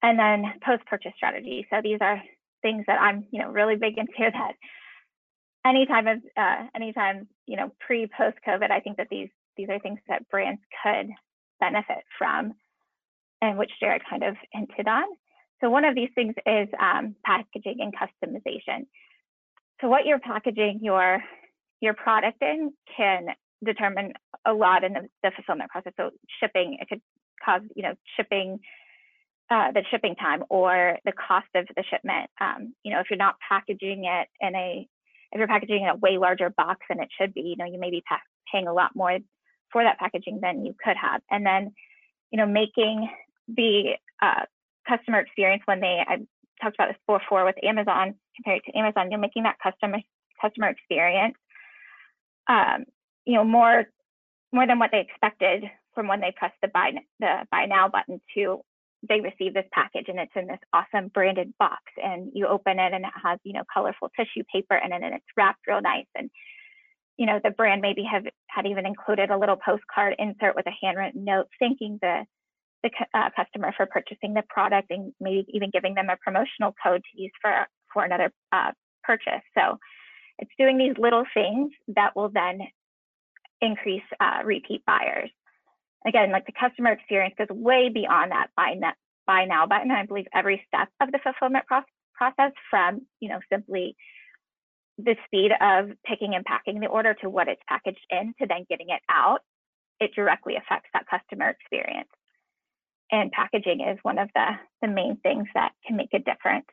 [0.03, 1.67] And then post-purchase strategy.
[1.71, 2.23] So these are
[2.63, 4.53] things that I'm, you know, really big into that
[5.67, 9.79] anytime of uh, anytime, you know, pre post COVID, I think that these these are
[9.79, 11.09] things that brands could
[11.61, 12.55] benefit from
[13.43, 15.05] and which Jared kind of hinted on.
[15.61, 18.87] So one of these things is um, packaging and customization.
[19.81, 21.23] So what you're packaging your
[21.81, 23.29] your product in can
[23.65, 24.13] determine
[24.47, 25.93] a lot in the, the fulfillment process.
[25.97, 27.01] So shipping, it could
[27.45, 28.61] cause, you know, shipping,
[29.51, 32.31] uh, the shipping time or the cost of the shipment.
[32.41, 34.89] Um, you know, if you're not packaging it in a,
[35.33, 37.79] if you're packaging in a way larger box than it should be, you know, you
[37.79, 38.03] may be
[38.53, 39.19] paying a lot more
[39.73, 41.21] for that packaging than you could have.
[41.31, 41.73] And then,
[42.31, 43.09] you know, making
[43.49, 44.45] the uh,
[44.89, 46.19] customer experience when they, I
[46.63, 49.99] talked about this before with Amazon, compared to Amazon, you're making that customer
[50.41, 51.37] customer experience
[52.49, 52.85] um,
[53.25, 53.85] you know, more
[54.53, 58.21] more than what they expected from when they pressed the buy the buy now button
[58.35, 58.61] to
[59.09, 62.93] they receive this package and it's in this awesome branded box and you open it
[62.93, 66.31] and it has you know colorful tissue paper and then it's wrapped real nice and
[67.17, 70.73] you know the brand maybe have had even included a little postcard insert with a
[70.83, 72.25] handwritten note thanking the
[72.83, 77.03] the uh, customer for purchasing the product and maybe even giving them a promotional code
[77.03, 78.73] to use for for another uh,
[79.05, 79.79] purchase so
[80.39, 82.61] it's doing these little things that will then
[83.61, 85.31] increase uh, repeat buyers.
[86.07, 88.92] Again, like the customer experience goes way beyond that buy, now,
[89.27, 89.90] buy now button.
[89.90, 91.81] I believe every step of the fulfillment pro
[92.14, 93.97] process from, you know, simply
[94.99, 98.64] the speed of picking and packing the order to what it's packaged in to then
[98.71, 99.40] getting it out,
[100.01, 102.09] it directly affects that customer experience.
[103.11, 104.47] And packaging is one of the,
[104.83, 106.66] the main things that can make a difference.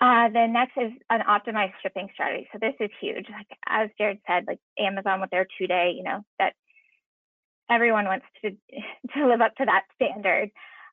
[0.00, 2.48] Uh, the next is an optimized shipping strategy.
[2.52, 3.26] So this is huge.
[3.30, 6.52] Like as Jared said, like Amazon with their two day, you know, that
[7.70, 8.50] everyone wants to
[9.14, 10.50] to live up to that standard.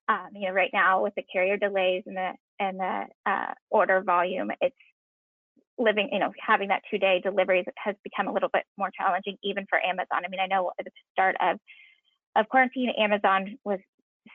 [0.07, 4.01] Um, you know, right now with the carrier delays and the and the uh, order
[4.01, 4.75] volume, it's
[5.77, 9.37] living, you know, having that two day deliveries has become a little bit more challenging
[9.43, 10.23] even for Amazon.
[10.23, 11.59] I mean, I know at the start of
[12.35, 13.79] of quarantine, Amazon was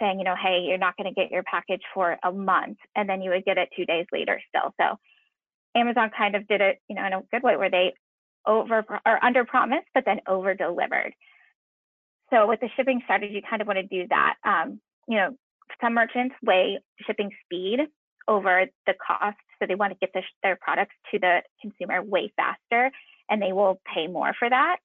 [0.00, 3.08] saying, you know, hey, you're not going to get your package for a month, and
[3.08, 4.72] then you would get it two days later still.
[4.80, 4.96] So
[5.74, 7.94] Amazon kind of did it, you know, in a good way where they
[8.46, 11.12] over or under promised, but then over delivered.
[12.32, 14.34] So with the shipping strategy, you kind of want to do that.
[14.44, 15.36] Um, you know,
[15.80, 17.80] some merchants weigh shipping speed
[18.28, 22.32] over the cost, so they want to get the, their products to the consumer way
[22.36, 22.90] faster,
[23.28, 24.76] and they will pay more for that.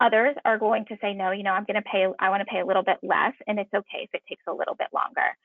[0.00, 2.52] Others are going to say, no, you know, I'm going to pay, I want to
[2.52, 5.36] pay a little bit less, and it's okay if it takes a little bit longer.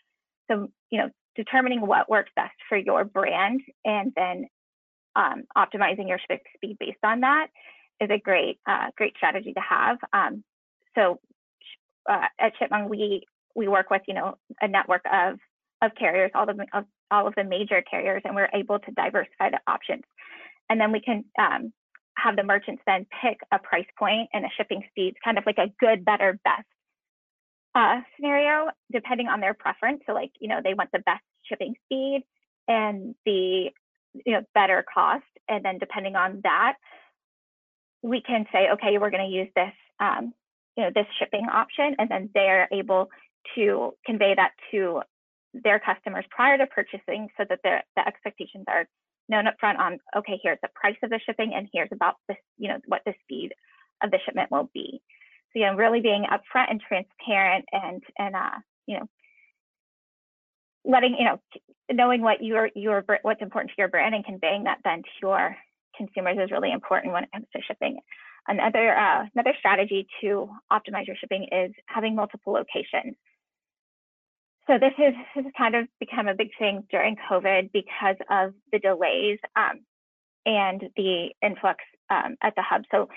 [0.50, 4.48] So, you know, determining what works best for your brand and then
[5.16, 7.48] um, optimizing your shipping speed based on that
[8.02, 9.98] is a great, uh, great strategy to have.
[10.12, 10.44] Um,
[10.96, 11.20] so,
[12.10, 13.24] uh, at Shipmonk, we
[13.56, 15.40] we work with, you know, a network of
[15.82, 19.50] of carriers, all of, of all of the major carriers, and we're able to diversify
[19.50, 20.04] the options.
[20.70, 21.74] And then we can um,
[22.18, 25.58] have the merchants then pick a price point and a shipping speed, kind of like
[25.58, 26.68] a good, better, best
[27.76, 30.02] uh, scenario, depending on their preference.
[30.06, 32.24] So, like, you know, they want the best shipping speed
[32.68, 33.70] and the
[34.26, 36.74] you know better cost, and then depending on that,
[38.02, 40.34] we can say, okay, we're going to use this, um,
[40.80, 43.10] you know, this shipping option, and then they're able
[43.56, 45.02] to convey that to
[45.54, 48.88] their customers prior to purchasing, so that the the expectations are
[49.28, 52.70] known upfront on, okay, here's the price of the shipping and here's about this, you
[52.70, 53.54] know, what the speed
[54.02, 55.02] of the shipment will be.
[55.52, 59.08] So, you know, really being upfront and transparent and, and, uh, you know,
[60.86, 61.40] letting, you know,
[61.92, 65.56] knowing what your, your, what's important to your brand and conveying that then to your
[65.96, 68.00] consumers is really important when it comes to shipping.
[68.48, 73.16] Another, uh, another strategy to optimize your shipping is having multiple locations.
[74.68, 78.80] so this is has kind of become a big thing during COVID because of the
[78.80, 79.82] delays um,
[80.46, 82.84] and the influx um, at the hub.
[82.92, 83.10] So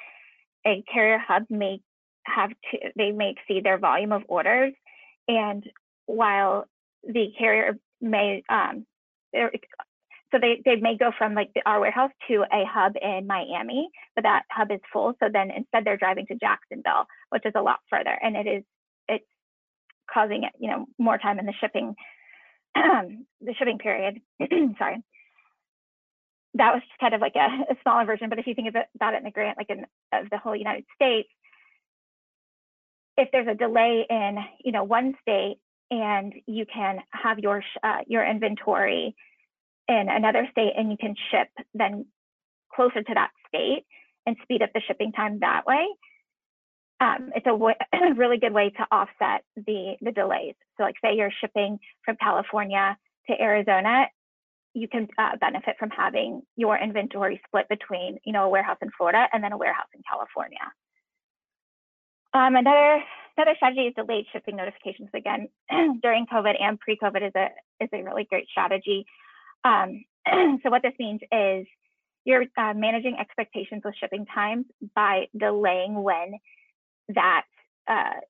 [0.66, 1.80] a carrier hub may
[2.24, 4.72] have to they may exceed their volume of orders,
[5.28, 5.64] and
[6.06, 6.66] while
[7.04, 8.86] the carrier may um,
[10.32, 13.90] so they, they may go from like the, our warehouse to a hub in Miami,
[14.14, 15.14] but that hub is full.
[15.20, 18.64] So then instead they're driving to Jacksonville, which is a lot further, and it is
[19.08, 19.26] it's
[20.12, 21.94] causing it you know more time in the shipping
[22.74, 24.20] the shipping period.
[24.78, 25.02] Sorry.
[26.54, 28.84] That was kind of like a, a, smaller version, but if you think of it,
[28.94, 31.28] about it in the grant, like in of the whole United States,
[33.16, 35.58] if there's a delay in you know one state
[35.90, 39.14] and you can have your uh, your inventory
[39.88, 42.06] in another state and you can ship then
[42.74, 43.84] closer to that state
[44.26, 45.86] and speed up the shipping time that way.
[47.00, 50.54] Um, it's a, really good way to offset the, the delays.
[50.76, 52.96] So like say you're shipping from California
[53.28, 54.06] to Arizona,
[54.74, 58.90] you can uh, benefit from having your inventory split between, you know, a warehouse in
[58.96, 60.58] Florida and then a warehouse in California.
[62.34, 63.02] Um, another
[63.36, 65.10] another strategy is delayed shipping notifications.
[65.14, 65.48] Again,
[66.02, 67.48] during COVID and pre-COVID is a
[67.80, 69.04] is a really great strategy.
[69.64, 70.04] Um,
[70.62, 71.66] so what this means is
[72.24, 76.34] you're uh, managing expectations with shipping times by delaying when
[77.08, 77.44] that
[77.88, 78.20] uh,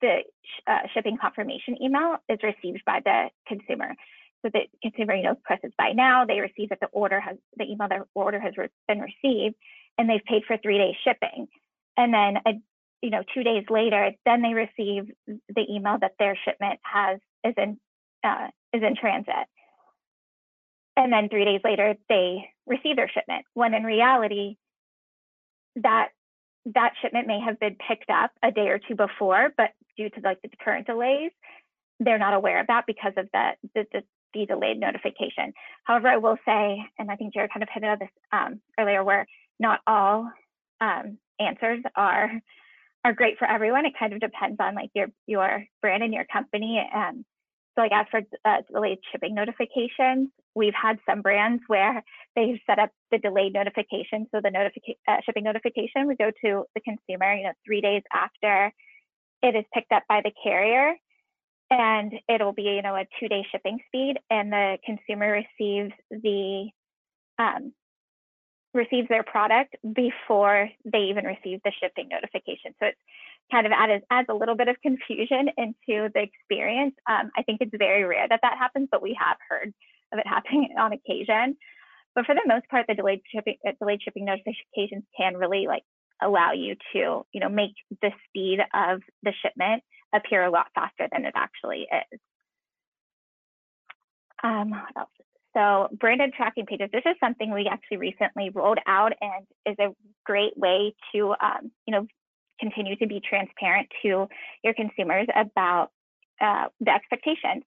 [0.00, 0.18] the
[0.66, 3.94] uh, shipping confirmation email is received by the consumer.
[4.42, 7.64] So the consumer, you know, presses buy now, they receive that the order has the
[7.64, 9.56] email their order has re been received,
[9.98, 11.48] and they've paid for three days shipping.
[11.96, 12.60] And then a
[13.00, 17.54] you know two days later, then they receive the email that their shipment has is
[17.56, 17.78] in
[18.22, 19.48] uh, is in transit
[20.96, 24.56] and then three days later they receive their shipment when in reality
[25.76, 26.08] that
[26.66, 30.20] that shipment may have been picked up a day or two before but due to
[30.22, 31.30] like the current delays
[32.00, 34.02] they're not aware of that because of the the, the,
[34.34, 35.52] the delayed notification.
[35.84, 39.04] However i will say and i think jared kind of hit on this um, earlier
[39.04, 39.26] where
[39.60, 40.30] not all
[40.80, 42.30] um, answers are
[43.04, 43.84] are great for everyone.
[43.84, 47.24] It kind of depends on like your your brand and your company and
[47.74, 52.02] so like as for uh, delayed shipping notifications, we've had some brands where
[52.36, 54.26] they've set up the delayed notification.
[54.32, 58.02] So the notification uh, shipping notification would go to the consumer, you know, three days
[58.12, 58.72] after
[59.42, 60.94] it is picked up by the carrier,
[61.70, 66.70] and it'll be you know a two-day shipping speed, and the consumer receives the
[67.38, 67.72] um,
[68.72, 72.74] receives their product before they even receive the shipping notification.
[72.80, 72.98] So it's
[73.52, 76.94] kind of adds, adds a little bit of confusion into the experience.
[77.08, 79.72] Um, I think it's very rare that that happens, but we have heard
[80.14, 81.56] of it happening on occasion.
[82.14, 85.82] But for the most part, the delayed shipping uh, delayed shipping notifications can really like
[86.22, 89.82] allow you to you know make the speed of the shipment
[90.14, 92.20] appear a lot faster than it actually is.
[94.42, 95.08] Um, what else?
[95.56, 99.94] So branded tracking pages, this is something we actually recently rolled out and is a
[100.24, 102.06] great way to, um, you know,
[102.60, 104.26] continue to be transparent to
[104.62, 105.90] your consumers about
[106.40, 107.62] uh, the expectations.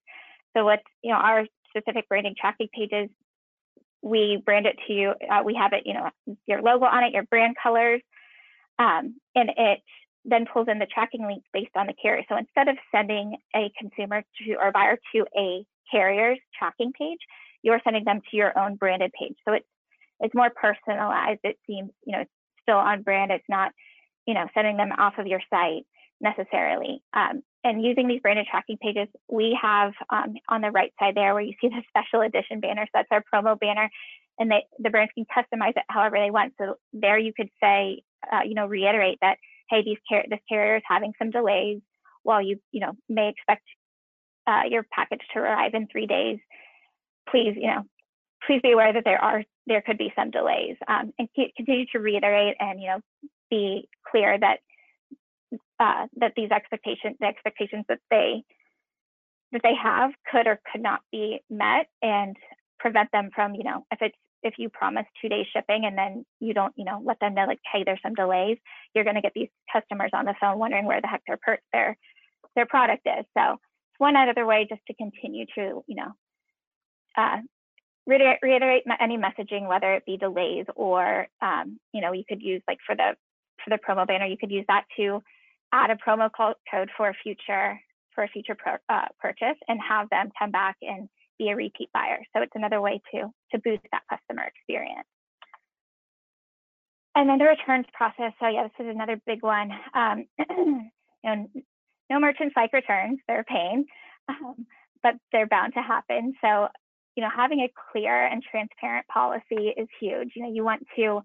[0.56, 1.46] So what, you know, our
[1.78, 3.10] specific branding tracking pages,
[4.02, 6.10] we brand it to you, uh, we have it, you know,
[6.46, 8.02] your logo on it, your brand colors,
[8.80, 9.80] um, and it
[10.24, 12.24] then pulls in the tracking links based on the carrier.
[12.30, 17.20] So instead of sending a consumer to or buyer to a carrier's tracking page,
[17.64, 19.36] you're sending them to your own branded page.
[19.48, 19.66] So it's
[20.20, 21.42] it's more personalized.
[21.44, 22.32] It seems, you know, it's
[22.64, 23.32] still on brand.
[23.32, 23.72] It's not
[24.28, 25.86] you know, sending them off of your site
[26.22, 27.02] necessarily.
[27.14, 31.34] Um, and using these branded tracking pages, we have um, on the right side there
[31.34, 32.86] where you see the special edition banner.
[32.86, 33.90] So that's our promo banner,
[34.40, 36.54] and they, the brands can customize it however they want.
[36.60, 39.38] So there you could say, uh, you know, reiterate that,
[39.70, 41.82] hey, these car- this carrier is having some delays.
[42.24, 43.64] While you, you know, may expect
[44.48, 46.40] uh, your package to arrive in three days,
[47.30, 47.84] please, you know,
[48.46, 52.00] please be aware that there are there could be some delays, um, and continue to
[52.00, 53.00] reiterate and you know
[53.50, 54.60] be clear that
[55.80, 58.44] uh, that these expectations, the expectations that they
[59.54, 62.36] that they have, could or could not be met, and
[62.80, 66.26] prevent them from, you know, if it's if you promise two day shipping and then
[66.40, 68.58] you don't, you know, let them know like, hey, there's some delays,
[68.94, 71.60] you're going to get these customers on the phone wondering where the heck their per-
[71.74, 71.98] their
[72.56, 73.26] their product is.
[73.38, 76.12] So it's one other way just to continue to, you know,
[77.18, 77.38] uh,
[78.06, 82.62] reiterate, reiterate any messaging, whether it be delays or, um, you know, you could use
[82.68, 83.16] like for the
[83.64, 85.22] for the promo banner, you could use that to
[85.78, 87.80] add a promo code for a future
[88.14, 91.08] for a future pro, uh, purchase and have them come back and
[91.38, 92.18] be a repeat buyer.
[92.36, 95.08] So it's another way to to boost that customer experience.
[97.16, 98.34] And then the returns process.
[98.40, 99.72] So yeah, this is another big one.
[99.94, 100.90] Um, you
[101.24, 101.48] know,
[102.10, 103.86] no merchants like returns; they're a pain.
[104.30, 104.66] Um,
[105.04, 106.34] but they're bound to happen.
[106.42, 106.68] So,
[107.16, 110.32] you know, having a clear and transparent policy is huge.
[110.36, 111.22] You know, you want to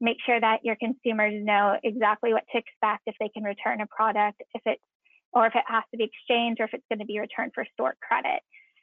[0.00, 3.86] make sure that your consumers know exactly what to expect if they can return a
[3.86, 4.82] product, if it's
[5.32, 7.66] or if it has to be exchanged or if it's going to be returned for
[7.74, 8.40] store credit.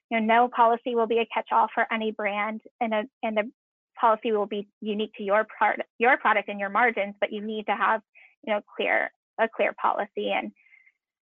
[0.10, 3.52] You know, no policy will be a catch-all for any brand, and a and the
[4.00, 7.16] policy will be unique to your part your product and your margins.
[7.20, 8.02] But you need to have
[8.46, 10.52] you know clear a clear policy and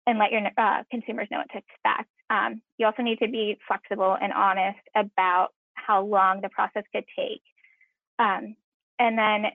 [0.07, 2.11] and let your uh, consumers know what to expect.
[2.31, 7.05] Um, you also need to be flexible and honest about how long the process could
[7.17, 7.43] take.
[8.19, 8.57] Um,
[8.99, 9.47] and then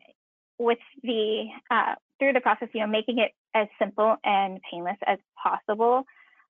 [0.59, 5.19] with the uh, through the process, you know, making it as simple and painless as
[5.41, 6.03] possible.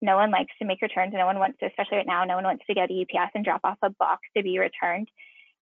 [0.01, 1.13] No one likes to make returns.
[1.13, 3.45] No one wants to, especially right now, no one wants to go to UPS and
[3.45, 5.09] drop off a box to be returned.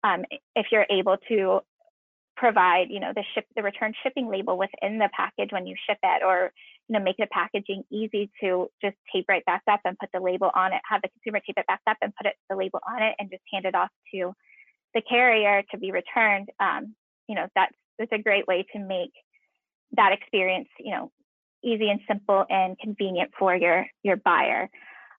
[0.05, 0.25] Um,
[0.55, 1.61] if you're able to
[2.37, 5.99] provide, you know, the ship, the return shipping label within the package when you ship
[6.03, 6.53] it, or
[6.89, 10.21] you know, make the packaging easy to just tape right back up and put the
[10.21, 10.81] label on it.
[10.89, 13.31] Have the consumer tape it back up and put it the label on it, and
[13.31, 14.33] just hand it off to
[14.95, 16.49] the carrier to be returned.
[16.61, 16.95] Um,
[17.29, 19.13] you know, that's that's a great way to make
[19.97, 21.13] that experience, you know,
[21.63, 24.69] easy and simple and convenient for your your buyer.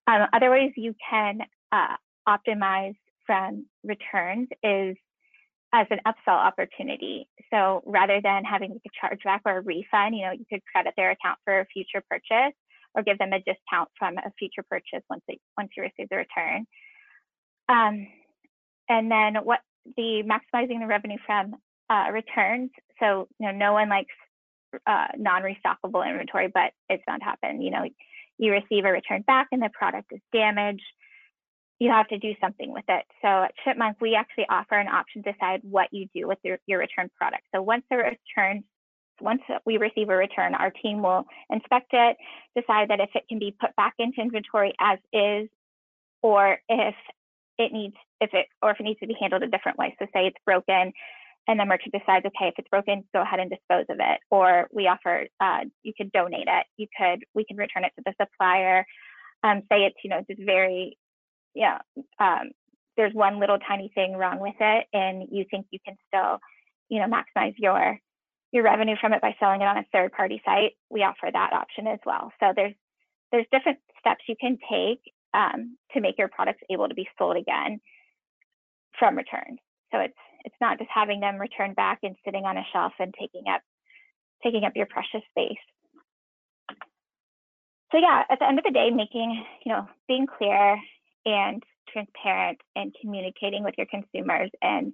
[0.07, 1.95] Um, other ways you can uh,
[2.27, 4.97] optimize from returns is
[5.73, 7.29] as an upsell opportunity.
[7.53, 10.93] So rather than having like a chargeback or a refund, you know, you could credit
[10.97, 12.55] their account for a future purchase
[12.93, 16.17] or give them a discount from a future purchase once they once you receive the
[16.17, 16.65] return.
[17.69, 18.07] Um,
[18.89, 19.59] and then what
[19.95, 21.55] the maximizing the revenue from
[21.91, 22.71] uh, returns.
[22.99, 24.13] So you know, no one likes
[24.87, 27.61] uh, non-restockable inventory, but it's bound to happen.
[27.61, 27.83] You know,
[28.37, 30.83] you receive a return back and the product is damaged
[31.81, 33.05] you have to do something with it.
[33.23, 36.59] So at Shipmonk, we actually offer an option to decide what you do with your,
[36.67, 37.41] your return product.
[37.55, 38.63] So once the return,
[39.19, 42.17] once we receive a return, our team will inspect it,
[42.55, 45.49] decide that if it can be put back into inventory as is,
[46.21, 46.93] or if
[47.57, 49.95] it needs, if it, or if it needs to be handled a different way.
[49.97, 50.93] So say it's broken
[51.47, 54.19] and the merchant decides, okay, if it's broken, go ahead and dispose of it.
[54.29, 56.65] Or we offer, uh, you could donate it.
[56.77, 58.85] You could, we can return it to the supplier.
[59.43, 60.97] Um, say it's, you know, just very
[61.53, 61.79] yeah,
[62.19, 62.51] um,
[62.97, 66.39] there's one little tiny thing wrong with it, and you think you can still,
[66.89, 67.97] you know, maximize your
[68.51, 71.53] your revenue from it by selling it on a third party site, we offer that
[71.53, 72.31] option as well.
[72.41, 72.73] So there's
[73.31, 74.99] there's different steps you can take
[75.33, 77.79] um, to make your products able to be sold again
[78.99, 79.59] from returns.
[79.93, 80.13] So it's
[80.45, 83.61] it's not just having them return back and sitting on a shelf and taking up
[84.43, 85.61] taking up your precious space.
[87.91, 90.77] So yeah, at the end of the day, making you know being clear
[91.25, 94.93] and transparent and communicating with your consumers and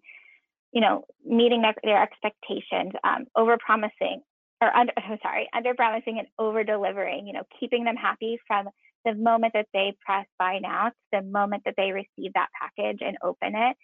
[0.72, 4.22] you know meeting their, their expectations um, over promising
[4.62, 8.68] or under I'm sorry under promising and over delivering you know keeping them happy from
[9.06, 13.00] the moment that they press buy now to the moment that they receive that package
[13.02, 13.78] and open it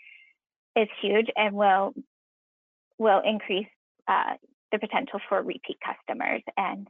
[0.76, 1.94] is huge and will
[2.98, 3.68] will increase
[4.08, 4.36] uh,
[4.72, 6.88] the potential for repeat customers and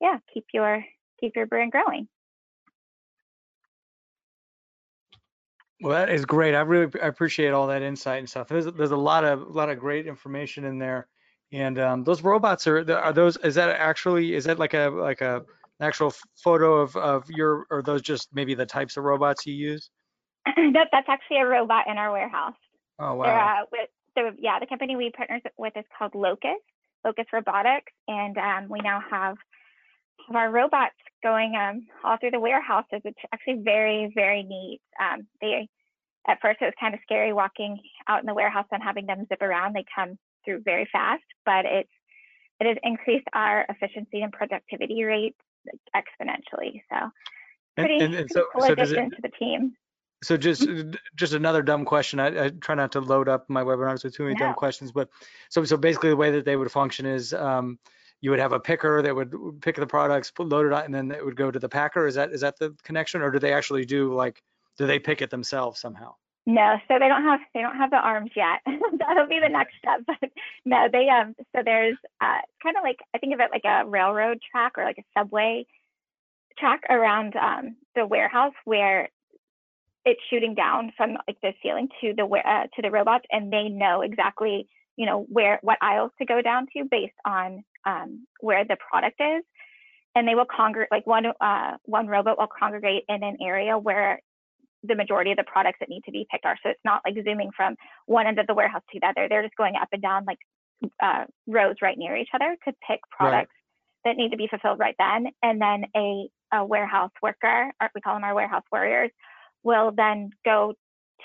[0.00, 0.84] yeah keep your
[1.20, 2.08] keep your brand growing
[5.80, 6.54] Well, that is great.
[6.54, 8.48] I really I appreciate all that insight and stuff.
[8.48, 11.08] There's there's a lot of a lot of great information in there.
[11.52, 15.20] And um, those robots are are those is that actually is that like a like
[15.20, 15.44] a
[15.80, 19.54] an actual photo of of your or those just maybe the types of robots you
[19.54, 19.90] use?
[20.46, 22.54] that, that's actually a robot in our warehouse.
[22.98, 23.24] Oh wow.
[23.24, 26.60] Uh, with, so yeah, the company we partner with is called Locus,
[27.04, 29.36] Locus Robotics, and um, we now have
[30.28, 33.00] have our robots going um, all through the warehouses.
[33.04, 34.80] It's actually very, very neat.
[35.00, 35.68] Um, they,
[36.28, 37.78] at first, it was kind of scary walking
[38.08, 39.74] out in the warehouse and having them zip around.
[39.74, 41.90] They come through very fast, but it's
[42.60, 45.36] it has increased our efficiency and productivity rates
[45.96, 46.82] exponentially.
[46.88, 47.10] So,
[47.76, 49.74] pretty, and, and, and so, cool so addition it, to the team.
[50.24, 50.66] So just
[51.16, 52.18] just another dumb question.
[52.18, 54.46] I, I, try not to load up my webinars with too many No.
[54.46, 55.08] dumb questions, but
[55.50, 57.78] so so basically the way that they would function is um,
[58.20, 60.94] you would have a picker that would pick the products, put load it on, and
[60.94, 62.06] then it would go to the packer.
[62.06, 64.42] Is that is that the connection, or do they actually do like
[64.78, 66.14] do they pick it themselves somehow?
[66.46, 68.60] No, so they don't have they don't have the arms yet.
[68.98, 70.00] That'll be the next step.
[70.06, 70.30] But
[70.64, 73.86] no, they um so there's uh kind of like I think of it like a
[73.86, 75.66] railroad track or like a subway
[76.58, 79.08] track around um the warehouse where
[80.04, 83.68] it's shooting down from like the ceiling to the uh, to the robots and they
[83.68, 88.64] know exactly you know where what aisles to go down to based on um, where
[88.64, 89.42] the product is
[90.14, 94.20] and they will congregate like one uh, one robot will congregate in an area where
[94.86, 96.56] the majority of the products that need to be picked are.
[96.62, 97.74] So it's not like zooming from
[98.06, 99.28] one end of the warehouse to the other.
[99.28, 100.38] They're just going up and down like
[101.02, 103.30] uh, rows right near each other to pick Right.
[103.30, 103.54] products
[104.04, 105.28] that need to be fulfilled right then.
[105.42, 109.10] And then a, a warehouse worker, or we call them our warehouse warriors,
[109.64, 110.74] will then go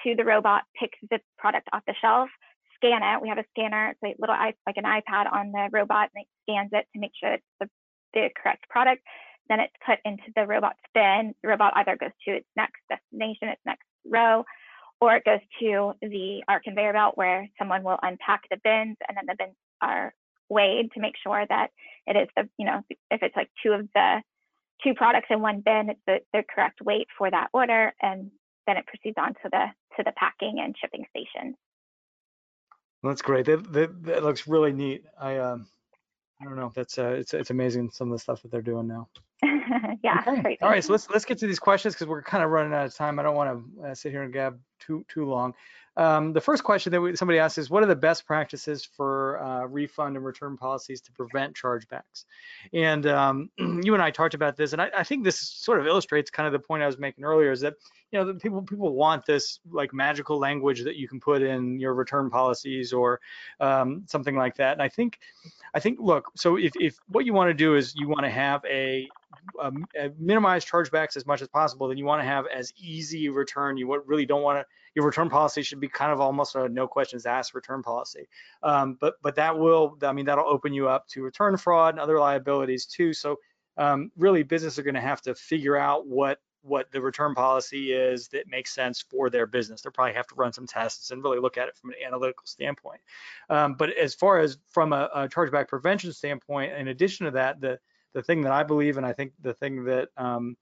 [0.04, 2.30] to the robot, pick the product off the shelf,
[2.76, 3.22] scan it.
[3.22, 6.28] We have a scanner, it's a little like an iPad on the robot, and it
[6.44, 7.70] scans it to make sure it's the,
[8.14, 9.04] the correct product.
[9.50, 11.34] Then it's put into the robot's bin.
[11.44, 14.46] The robot either goes to its next destination, its next row,
[15.02, 19.18] or it goes to the our conveyor belt where someone will unpack the bins, and
[19.18, 20.14] then the bins are
[20.50, 21.70] weighed to make sure that
[22.08, 22.82] it is the you know
[23.12, 24.22] if it's like two of the
[24.84, 28.32] two products in one bin, it's the, the correct weight for that order, and
[28.68, 29.66] then it proceeds on to the
[29.98, 31.56] to the packing and shipping station.
[33.04, 33.46] That's great.
[33.46, 35.06] That, that, that looks really neat.
[35.20, 35.68] I um,
[36.42, 36.72] I don't know.
[36.76, 39.10] That's uh, it's it's amazing some of the stuff that they're doing now.
[40.04, 40.24] yeah.
[40.28, 40.58] Okay.
[40.62, 40.84] All right.
[40.84, 43.20] So let's let's get to these questions because we're kind of running out of time.
[43.20, 45.54] I don't want to uh, sit here and gab too too long.
[46.00, 49.42] Um, the first question that we, somebody asked is, what are the best practices for
[49.44, 52.24] uh, refund and return policies to prevent chargebacks?
[52.72, 55.88] And um, you and I talked about this, and I, I, think this sort of
[55.88, 57.74] illustrates kind of the point I was making earlier, is that
[58.12, 61.80] you know the people people want this like magical language that you can put in
[61.80, 63.20] your return policies or
[63.60, 64.74] um, something like that.
[64.74, 65.20] And I think
[65.74, 68.30] I think look, so if if what you want to do is you want to
[68.30, 69.10] have a
[69.60, 69.86] um,
[70.18, 73.78] minimize chargebacks as much as possible, then you want to have as easy return.
[73.78, 74.66] You really don't want to
[74.96, 78.28] your return policy should be kind of almost a no questions asked return policy.
[78.64, 82.02] Um, but but that will, I mean, that'll open you up to return fraud and
[82.02, 83.14] other liabilities too.
[83.14, 83.38] So
[83.78, 87.94] um, really, businesses are going to have to figure out what what the return policy
[87.94, 89.82] is that makes sense for their business.
[89.82, 92.46] They'll probably have to run some tests and really look at it from an analytical
[92.46, 93.00] standpoint.
[93.50, 97.62] Um, but as far as from a, a, chargeback prevention standpoint, in addition to that,
[97.62, 97.80] the
[98.14, 100.56] the thing that I believe, and I think the thing that um,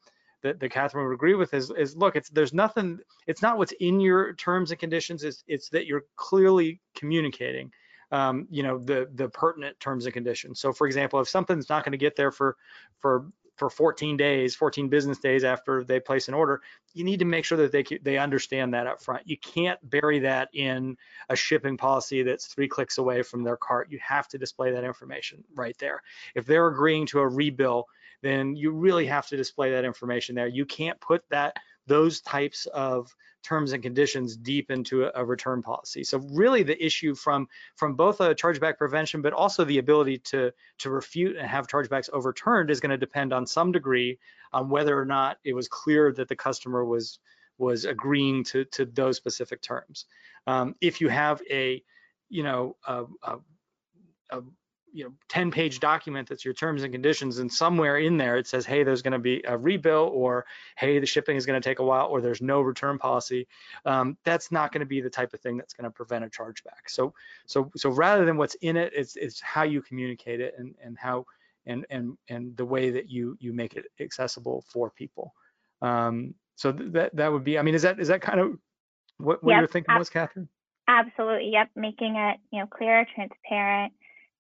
[0.44, 3.74] that, that Catherine would agree with is, is look, it's there's nothing, it's not what's
[3.80, 7.72] in your terms and conditions, it's, it's that you're clearly communicating.
[8.10, 10.62] Um, you know the the pertinent terms and conditions.
[10.62, 12.56] So, for example, if something's not going to get there for
[13.00, 13.28] for
[13.58, 16.62] for 14 days, 14 business days after they place an order,
[16.94, 19.28] you need to make sure that they they understand that up front.
[19.28, 20.96] You can't bury that in
[21.30, 23.92] a shipping policy that's three clicks away from their cart.
[23.92, 26.02] You have to display that information right there.
[26.36, 27.84] If they're agreeing to a rebill,
[28.22, 30.48] then you really have to display that information there.
[30.48, 31.58] You can't put that
[31.88, 33.14] those types of
[33.44, 36.04] terms and conditions deep into a, a, return policy.
[36.04, 40.52] So really the issue from from both a chargeback prevention, but also the ability to
[40.80, 44.20] to refute and have chargebacks overturned is going to depend on some degree
[44.52, 47.20] on whether or not it was clear that the customer was
[47.58, 50.06] was agreeing to to those specific terms.
[50.46, 51.84] Um, if you have a
[52.30, 53.38] you know a, a,
[54.32, 54.42] a
[54.94, 58.48] you know 10 page document that's your terms and conditions and somewhere in there it
[58.48, 60.46] says hey there's going to be a rebill or
[60.78, 63.48] hey the shipping is going to take a while or there's no return policy
[63.86, 66.28] um, that's not going to be the type of thing that's going to prevent a
[66.28, 66.88] chargeback.
[66.88, 67.14] So
[67.46, 70.98] so so rather than what's in it it's it's how you communicate it and and
[70.98, 71.26] how
[71.66, 75.34] and and and the way that you you make it accessible for people.
[75.82, 78.58] Um, so that that would be i mean is that is that kind of
[79.18, 80.50] what, what yep, you're thinking was catherine?
[80.88, 83.94] absolutely yep making it you know clear transparent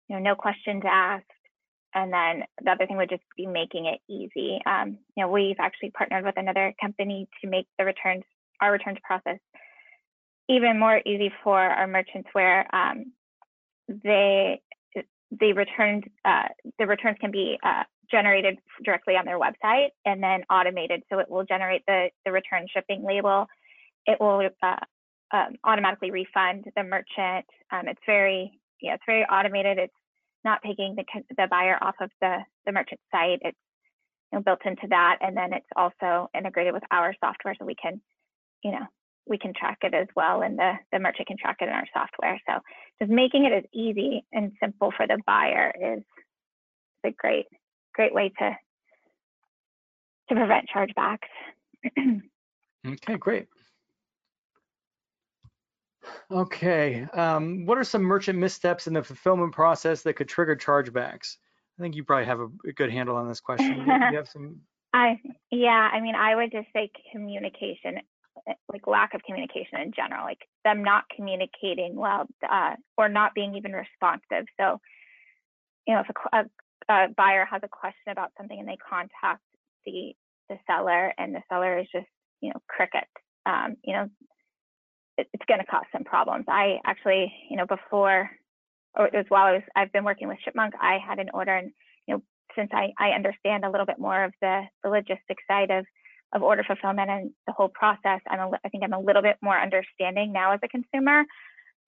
[0.07, 1.25] you know, no questions asked.
[1.93, 4.59] And then the other thing would just be making it easy.
[4.65, 8.23] Um, you know, we've actually partnered with another company to make the returns,
[8.61, 9.39] our returns process
[10.49, 13.11] even more easy for our merchants where um,
[13.87, 14.61] they
[15.31, 15.67] the
[16.23, 16.47] uh,
[16.79, 21.29] the returns can be uh, generated directly on their website and then automated so it
[21.29, 23.45] will generate the the return shipping label
[24.05, 24.75] it will uh,
[25.31, 29.77] um, automatically refund the merchant um, it's very yeah, it's very automated.
[29.77, 29.93] It's
[30.43, 31.03] not taking the
[31.35, 33.39] the buyer off of the the merchant site.
[33.41, 33.57] It's
[34.31, 37.75] you know, built into that, and then it's also integrated with our software, so we
[37.75, 38.01] can,
[38.63, 38.85] you know,
[39.25, 41.87] we can track it as well, and the the merchant can track it in our
[41.93, 42.39] software.
[42.47, 42.59] So
[42.99, 46.03] just making it as easy and simple for the buyer is
[47.05, 47.45] a great
[47.93, 48.57] great way to
[50.29, 51.29] to prevent chargebacks.
[52.87, 53.47] okay, great.
[56.31, 57.07] Okay.
[57.13, 61.37] Um, what are some merchant missteps in the fulfillment process that could trigger chargebacks?
[61.77, 63.85] I think you probably have a, good handle on this question.
[63.85, 64.61] you have some.
[64.93, 65.19] I
[65.51, 65.89] yeah.
[65.91, 67.99] I mean, I would just say communication,
[68.47, 73.33] eh, like lack of communication in general, like them not communicating well uh, or not
[73.35, 74.47] being even responsive.
[74.59, 74.79] So,
[75.85, 76.45] you know, if a, a,
[76.93, 79.41] a buyer has a question about something and they contact
[79.85, 80.13] the
[80.49, 82.07] the seller and the seller is just
[82.41, 83.07] you know cricket.
[83.45, 84.09] Um, you know,
[85.17, 86.45] it's going to cause some problems.
[86.47, 88.29] I actually, you know, before
[88.95, 91.55] or it was while I was I've been working with Shipmonk, I had an order
[91.55, 91.71] and
[92.07, 92.23] you know,
[92.55, 95.85] since I, I understand a little bit more of the, the logistics side of
[96.33, 99.37] of order fulfillment and the whole process, I'm a, I think I'm a little bit
[99.41, 101.23] more understanding now as a consumer.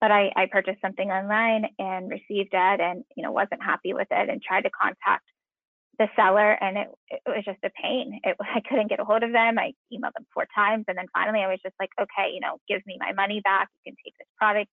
[0.00, 4.08] But I, I purchased something online and received it and you know wasn't happy with
[4.10, 5.24] it and tried to contact
[6.00, 8.18] the seller and it, it was just a pain.
[8.24, 9.58] It, I couldn't get a hold of them.
[9.58, 10.86] I emailed them four times.
[10.88, 13.68] And then finally I was just like, okay, you know, give me my money back.
[13.84, 14.70] You can take this product.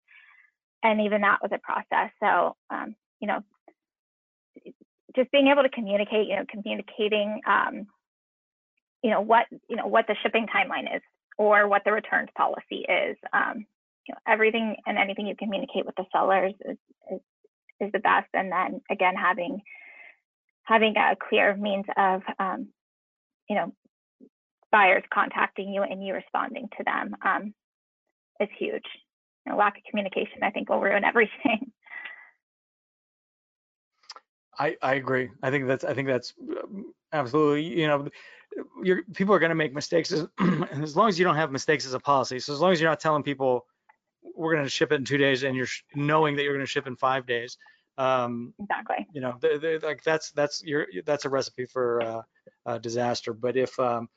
[0.82, 2.11] And even that was a process.
[2.23, 3.41] So, um, you know,
[5.15, 7.88] just being able to communicate, you know, communicating, um,
[9.03, 11.01] you know, what, you know, what the shipping timeline is
[11.38, 13.17] or what the returns policy is.
[13.34, 13.65] Um,
[14.07, 16.78] you know, everything and anything you communicate with the sellers is,
[17.11, 17.19] is,
[17.82, 18.30] is the best.
[18.34, 19.59] And then again, having,
[20.68, 22.68] having a clear means of, um,
[23.49, 23.74] you know,
[24.70, 27.53] buyers contacting you and you responding to them um,
[28.41, 28.84] is huge.
[29.45, 31.72] You know, lack of communication, I think, will ruin everything.
[34.59, 35.30] I, I agree.
[35.41, 38.07] I think that's I think that's um, absolutely you know
[38.84, 40.26] you're, people are going to make mistakes as,
[40.72, 42.39] as long as you don't have mistakes as a policy.
[42.39, 43.68] So as long as you're not telling people
[44.36, 46.70] we're going to ship it in two days and you're knowing that you're going to
[46.70, 47.57] ship in five days,
[47.97, 49.07] um, exactly.
[49.13, 52.21] You know, they're, they're like that's that's your that's a recipe for uh,
[52.65, 53.33] uh, disaster.
[53.33, 54.09] But if um,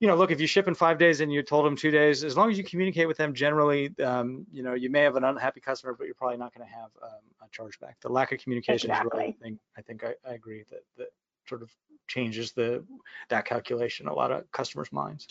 [0.00, 2.22] you know, look, if you ship in five days and you told them two days,
[2.22, 5.24] as long as you communicate with them generally, um, you know, you may have an
[5.24, 7.94] unhappy customer, but you're probably not going to have um, a chargeback.
[8.00, 9.08] The lack of communication exactly.
[9.08, 9.58] is really the thing.
[9.76, 11.08] I think I, I agree that that
[11.48, 11.70] sort of
[12.06, 12.84] changes the
[13.30, 15.26] that calculation a lot of customers' minds.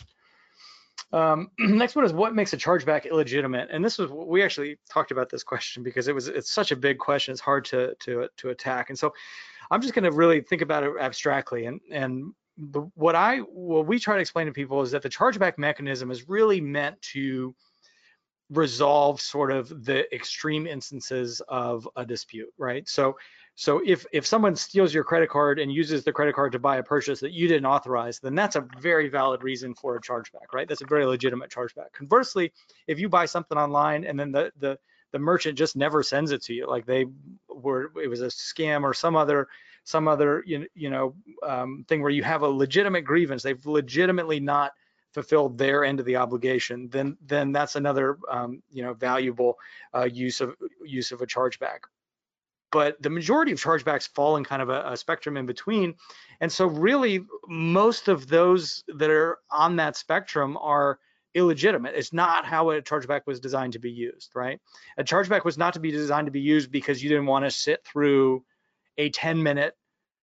[1.12, 5.10] Um, next one is what makes a chargeback illegitimate, and this was we actually talked
[5.10, 7.32] about this question because it was it's such a big question.
[7.32, 9.14] It's hard to to to attack, and so
[9.70, 13.86] I'm just going to really think about it abstractly and and the, what I what
[13.86, 17.54] we try to explain to people is that the chargeback mechanism is really meant to
[18.50, 22.88] resolve sort of the extreme instances of a dispute, right?
[22.88, 23.16] So
[23.60, 26.76] so if if someone steals your credit card and uses the credit card to buy
[26.76, 30.52] a purchase that you didn't authorize, then that's a very valid reason for a chargeback,
[30.54, 30.68] right?
[30.68, 31.92] That's a very legitimate chargeback.
[31.92, 32.52] Conversely,
[32.86, 34.78] if you buy something online and then the the
[35.10, 37.06] the merchant just never sends it to you, like they
[37.48, 39.48] were it was a scam or some other
[39.82, 44.38] some other you, you know um, thing where you have a legitimate grievance, they've legitimately
[44.38, 44.70] not
[45.14, 49.58] fulfilled their end of the obligation, then then that's another um, you know valuable
[49.92, 50.54] uh, use of
[50.84, 51.80] use of a chargeback.
[52.70, 55.94] But the majority of chargebacks fall in kind of a, a spectrum in between,
[56.40, 60.98] and so really most of those that are on that spectrum are
[61.34, 61.94] illegitimate.
[61.94, 64.60] It's not how a chargeback was designed to be used, right?
[64.98, 67.50] A chargeback was not to be designed to be used because you didn't want to
[67.50, 68.44] sit through
[68.98, 69.74] a 10 minute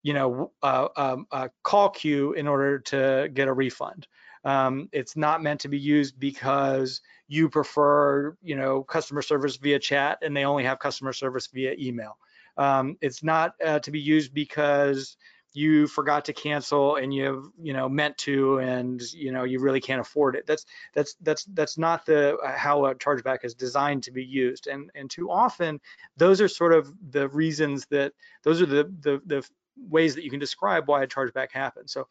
[0.04, 4.08] you know uh, um, uh, call queue in order to get a refund
[4.44, 9.80] um, it's not meant to be used because you prefer you know customer service via
[9.80, 12.18] chat and they only have customer service via email.
[12.58, 15.18] Um, it's not uh, to be used because
[15.54, 19.80] you forgot to cancel and you've you know meant to and you know you really
[19.80, 20.46] can't afford it.
[20.46, 24.68] That's that's that's that's not the uh, how a chargeback is designed to be used.
[24.68, 25.80] And and too often
[26.18, 28.14] those are sort of the reasons that
[28.44, 31.94] those are the the, the ways that you can describe why a chargeback happens.
[31.94, 32.08] So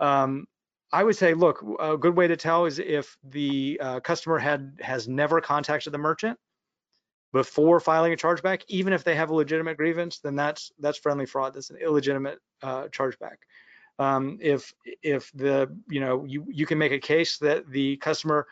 [0.00, 0.46] um,
[0.92, 4.78] I would say, look, a good way to tell is if the uh, customer had
[4.80, 6.38] has never contacted the merchant
[7.32, 11.26] before filing a chargeback, even if they have a legitimate grievance, then that's that's friendly
[11.26, 11.54] fraud.
[11.54, 13.36] That's an illegitimate uh, chargeback.
[14.00, 14.72] Um, if
[15.02, 18.46] if the you know you you can make a case that the customer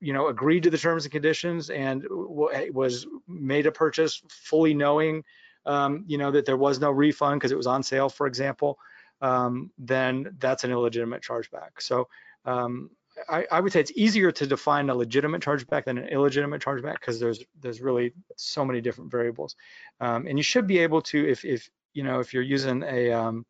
[0.00, 5.24] you know agreed to the terms and conditions and was made a purchase fully knowing
[5.66, 8.78] um, you know that there was no refund because it was on sale, for example,
[9.20, 11.70] um, then that's an illegitimate chargeback.
[11.80, 12.08] So
[12.44, 12.90] um,
[13.28, 16.94] I, I, would say it's easier to define a legitimate chargeback than an illegitimate chargeback
[16.94, 19.56] because there's there's really so many different variables,
[20.00, 23.10] um, and you should be able to if if you know if you're using a,
[23.12, 23.44] um,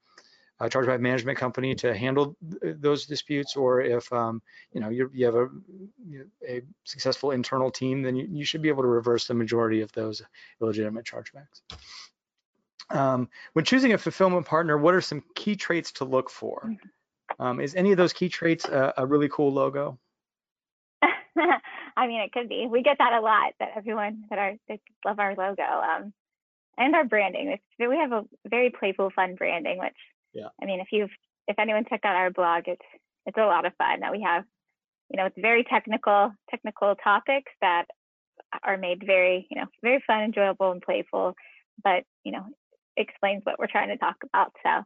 [0.60, 4.40] a chargeback management company to handle th those disputes, or if um,
[4.72, 5.48] you know you have a
[6.48, 9.92] a successful internal team, then you, you should be able to reverse the majority of
[9.92, 10.22] those
[10.62, 11.60] illegitimate chargebacks.
[12.90, 16.62] Um, when choosing a fulfillment partner, what are some key traits to look for?
[16.66, 17.42] Mm-hmm.
[17.42, 19.98] Um, is any of those key traits a, a really cool logo?
[21.02, 22.66] I mean, it could be.
[22.70, 23.52] We get that a lot.
[23.60, 26.12] That everyone that our they love our logo um,
[26.76, 27.48] and our branding.
[27.48, 29.78] It's, we have a very playful, fun branding.
[29.78, 29.94] Which,
[30.32, 30.48] yeah.
[30.60, 31.10] I mean, if you've
[31.46, 32.84] if anyone checked out our blog, it's
[33.26, 34.00] it's a lot of fun.
[34.00, 34.44] That we have,
[35.10, 37.86] you know, it's very technical technical topics that
[38.62, 41.34] are made very you know very fun, enjoyable, and playful.
[41.82, 42.46] But you know,
[42.98, 44.52] explains what we're trying to talk about.
[44.62, 44.82] So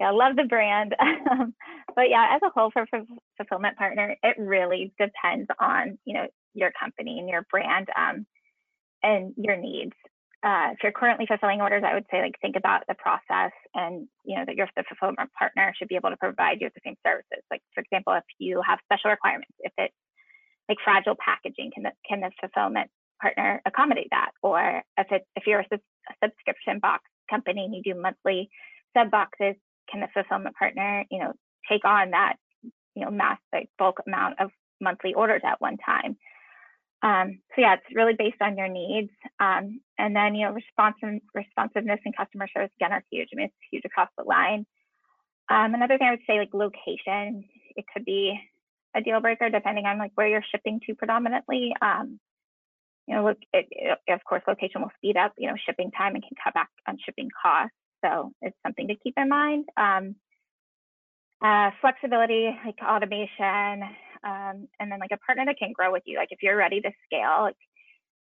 [0.00, 0.94] yeah, love the brand.
[1.96, 3.02] but yeah, as a whole for, for
[3.36, 8.26] fulfillment partner, it really depends on, you know, your company and your brand um,
[9.02, 9.92] and your needs.
[10.44, 14.08] Uh, if you're currently fulfilling orders, I would say like think about the process and
[14.24, 16.96] you know that your fulfillment partner should be able to provide you with the same
[17.06, 17.46] services.
[17.48, 19.94] Like for example, if you have special requirements, if it's
[20.68, 22.90] like fragile packaging, can the can the fulfillment
[23.20, 24.32] partner accommodate that?
[24.42, 25.78] Or if it's if you're a
[26.22, 28.50] subscription box company and you do monthly
[28.96, 29.54] sub boxes,
[29.90, 31.32] can the fulfillment partner, you know,
[31.68, 32.36] take on that,
[32.94, 34.50] you know, mass like bulk amount of
[34.80, 36.16] monthly orders at one time.
[37.02, 39.10] Um, so yeah, it's really based on your needs.
[39.40, 43.28] Um, and then, you know, responsive, responsiveness and customer service again are huge.
[43.32, 44.66] I mean, it's huge across the line.
[45.50, 47.44] Um, another thing I would say, like location,
[47.76, 48.38] it could be
[48.94, 51.74] a deal breaker depending on like where you're shipping to predominantly.
[51.82, 52.20] Um,
[53.06, 56.14] you know, look, it, it, of course, location will speed up, you know, shipping time
[56.14, 57.74] and can cut back on shipping costs.
[58.04, 59.66] So it's something to keep in mind.
[59.76, 60.16] Um,
[61.42, 63.82] uh, flexibility, like automation,
[64.24, 66.16] um, and then like a partner that can grow with you.
[66.16, 67.56] Like if you're ready to scale, like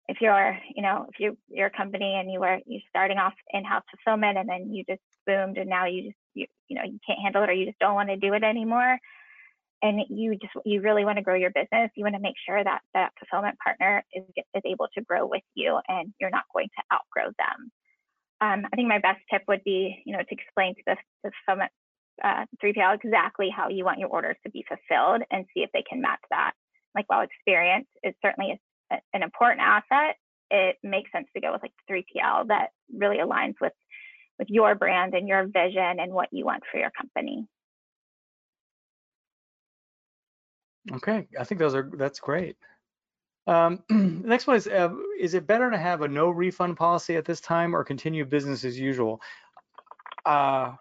[0.07, 3.34] if you're, you know, if you you're a company and you were you're starting off
[3.51, 6.99] in-house fulfillment and then you just boomed and now you just you you know you
[7.05, 8.97] can't handle it or you just don't want to do it anymore,
[9.84, 12.64] and you just you really want to grow your business, you want to make sure
[12.64, 14.24] that that fulfillment partner is
[14.56, 17.72] is able to grow with you and you're not going to outgrow them.
[18.42, 21.32] Um, I think my best tip would be, you know, to explain to the, the
[21.46, 21.72] fulfillment
[22.24, 25.84] uh, 3PL exactly how you want your orders to be fulfilled and see if they
[25.88, 26.54] can match that.
[26.96, 28.60] Like while experience is certainly
[28.92, 30.16] a, an important asset,
[30.50, 33.74] it makes sense to go with like 3PL that really aligns with
[34.40, 37.48] with your brand and your vision and what you want for your company.
[40.92, 42.58] Okay, I think those are that's great.
[43.48, 47.26] Um, next one is, uh, is it better to have a no refund policy at
[47.26, 49.22] this time or continue business as usual?
[50.26, 50.74] Uh,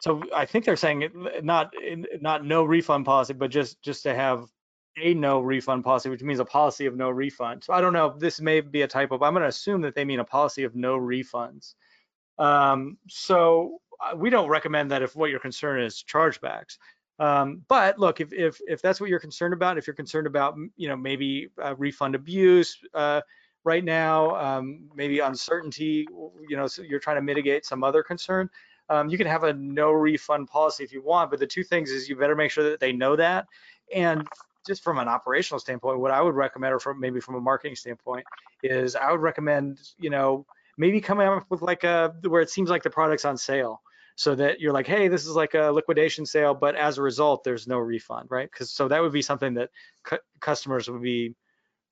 [0.00, 1.72] so I think they're saying it, not
[2.20, 4.46] not no refund policy, but just just to have
[4.98, 7.64] a no refund policy, which means a policy of no refund.
[7.64, 8.14] So I don't know.
[8.18, 10.64] This may be a typo, but I'm going to assume that they mean a policy
[10.64, 11.74] of no refunds.
[12.38, 16.78] Um, so uh, we don't recommend that if what your concern is chargebacks.
[17.18, 20.56] Um, but look, if, if if that's what you're concerned about, if you're concerned about
[20.76, 23.20] you know maybe uh, refund abuse uh,
[23.64, 26.06] right now, um, maybe uncertainty,
[26.48, 28.48] you know, so you're trying to mitigate some other concern,
[28.88, 31.90] um, you can have a no refund policy if you want, but the two things
[31.90, 33.46] is you better make sure that they know that.
[33.94, 34.26] And
[34.66, 37.76] just from an operational standpoint, what I would recommend, or from maybe from a marketing
[37.76, 38.24] standpoint,
[38.62, 40.46] is I would recommend, you know,
[40.78, 43.80] maybe coming up with like a where it seems like the product's on sale,
[44.16, 47.44] so that you're like, hey, this is like a liquidation sale, but as a result,
[47.44, 48.50] there's no refund, right?
[48.50, 49.70] Because so that would be something that
[50.04, 51.34] cu customers would be,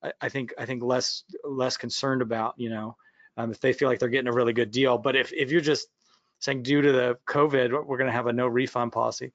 [0.03, 2.95] I, I, think, I think less less concerned about, you know,
[3.37, 4.97] um, if they feel like they're getting a really good deal.
[4.97, 5.87] But if if you're just
[6.39, 9.33] saying due to the COVID, we're going to have a no refund policy.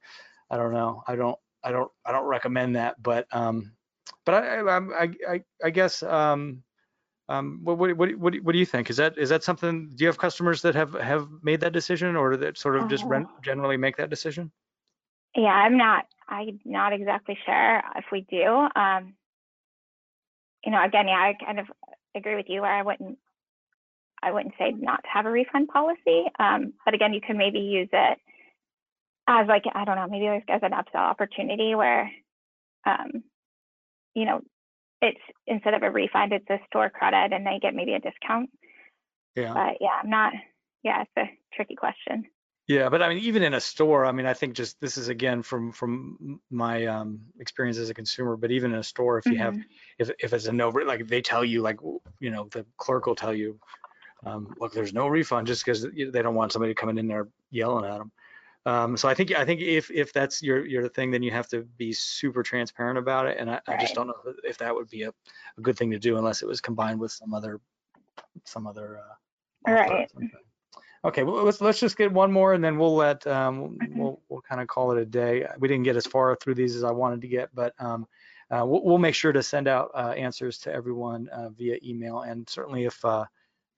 [0.50, 1.02] I don't know.
[1.06, 1.38] I don't.
[1.62, 1.90] I don't.
[2.04, 3.02] I don't recommend that.
[3.02, 3.72] But um,
[4.24, 6.62] but I I I, I guess um,
[7.28, 8.90] um, what, what what what do you think?
[8.90, 9.90] Is that is that something?
[9.94, 13.04] Do you have customers that have have made that decision, or that sort of just
[13.04, 13.40] rent, uh-huh.
[13.42, 14.50] generally make that decision?
[15.34, 16.06] Yeah, I'm not.
[16.28, 18.68] I'm not exactly sure if we do.
[18.76, 19.14] Um,
[20.64, 21.66] you know, again, yeah, I kind of
[22.14, 23.18] agree with you where I wouldn't
[24.22, 26.24] I wouldn't say not to have a refund policy.
[26.38, 28.18] Um, but again, you can maybe use it
[29.28, 32.10] as like, I don't know, maybe like as an upsell opportunity where,
[32.86, 33.22] um,
[34.14, 34.40] you know,
[35.06, 38.50] it's instead of a refund, it's a store credit and they get maybe a discount.
[39.34, 39.54] Yeah.
[39.54, 40.32] But yeah, I'm not,
[40.82, 42.26] yeah, it's a tricky question.
[42.68, 45.06] Yeah, but I mean, even in a store, I mean, I think just this is
[45.06, 48.36] again from from my um, experience as a consumer.
[48.36, 49.42] But even in a store, if you mm-hmm.
[49.42, 49.56] have,
[50.00, 51.78] if if it's a no, like they tell you, like
[52.18, 53.60] you know, the clerk will tell you,
[54.24, 57.84] um, look, there's no refund just because they don't want somebody coming in there yelling
[57.84, 58.10] at them.
[58.66, 61.46] Um, so I think I think if if that's your your thing, then you have
[61.48, 63.38] to be super transparent about it.
[63.38, 63.62] And I, right.
[63.68, 66.42] I just don't know if that would be a, a, good thing to do unless
[66.42, 67.60] it was combined with some other
[68.44, 68.98] some other.
[69.68, 70.10] Uh, right.
[71.04, 74.40] Okay, well, let's let's just get one more, and then we'll let um, we'll we'll
[74.40, 75.46] kind of call it a day.
[75.60, 78.08] We didn't get as far through these as I wanted to get, but um,
[78.50, 82.22] uh, we'll, we'll, make sure to send out uh, answers to everyone uh, via email,
[82.22, 83.24] and certainly if uh,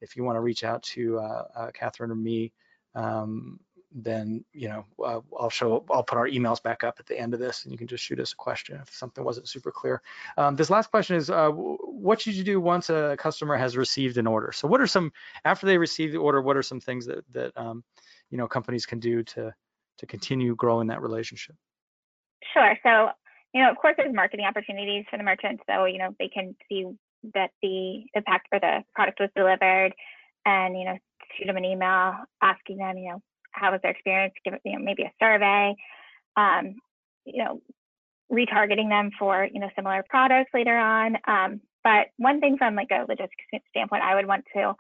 [0.01, 2.53] if you want to reach out to uh, uh, Catherine or me,
[2.95, 3.61] um,
[3.93, 7.35] then you know uh, I'll show I'll put our emails back up at the end
[7.35, 10.03] of this, and you can just shoot us a question if something wasn't super clear.
[10.37, 14.19] Um, this last question is, uh, what should you do once a customer has received
[14.19, 14.53] an order?
[14.53, 15.13] So what are some
[15.45, 16.43] after they receive the order?
[16.43, 17.83] What are some things that that um,
[18.31, 19.55] you know companies can do to
[19.99, 21.57] to continue growing that relationship?
[22.53, 22.77] Sure.
[22.83, 23.11] So
[23.55, 26.55] you know, of course, there's marketing opportunities for the merchants, so you know they can
[26.69, 26.87] see
[27.35, 29.93] that the the pack or the product was delivered
[30.47, 30.97] and you know
[31.37, 33.23] shoot them an email asking them you know
[33.59, 35.75] how was their experience give it you know maybe a survey
[36.37, 36.77] um,
[37.25, 37.61] you know
[38.33, 42.91] retargeting them for you know similar products later on um, but one thing from like
[42.91, 44.75] a logistics standpoint i would want to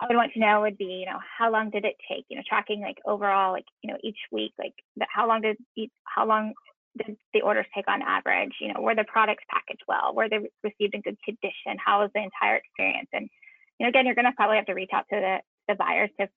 [0.00, 2.24] I would want to know would be, you know, how long did it take?
[2.28, 5.56] You know, tracking like overall, like you know, each week, like the, how long did
[5.76, 6.54] each, how long
[6.98, 8.54] did the orders take on average?
[8.60, 10.14] You know, were the products packaged well?
[10.14, 11.78] Were they received in good condition?
[11.84, 13.08] How was the entire experience?
[13.12, 13.28] And
[13.78, 15.38] you know, again, you're going to probably have to reach out to the
[15.68, 16.28] the buyers to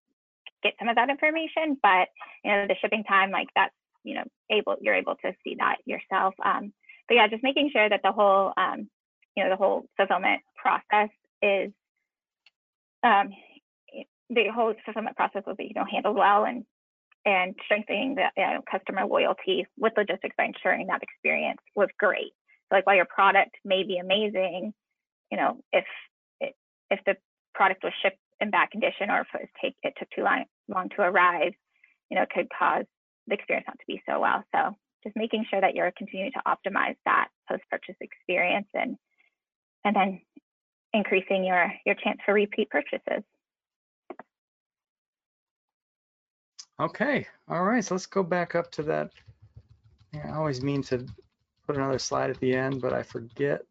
[0.63, 2.09] get some of that information, but
[2.43, 5.77] you know, the shipping time, like that's, you know, able, you're able to see that
[5.85, 6.33] yourself.
[6.43, 6.73] Um,
[7.07, 8.89] but yeah, just making sure that the whole, um,
[9.35, 11.09] you know, the whole fulfillment process
[11.41, 11.71] is,
[13.03, 13.29] um,
[14.29, 16.65] the whole fulfillment process will be, you know, handled well and,
[17.25, 22.33] and strengthening the you know, customer loyalty with logistics by ensuring that experience was great.
[22.69, 24.73] So like while your product may be amazing,
[25.31, 25.85] you know, if
[26.89, 27.15] if the
[27.53, 30.89] product was shipped in bad condition or if it, take, it took too long, long
[30.89, 31.53] to arrive,
[32.09, 32.85] you know, it could cause
[33.27, 34.43] the experience not to be so well.
[34.53, 38.97] So just making sure that you're continuing to optimize that post-purchase experience and
[39.83, 40.21] and then
[40.93, 43.23] increasing your your chance for repeat purchases.
[46.79, 49.11] Okay, all right, so let's go back up to that.
[50.13, 51.05] Yeah, I always mean to
[51.65, 53.63] put another slide at the end, but I forget.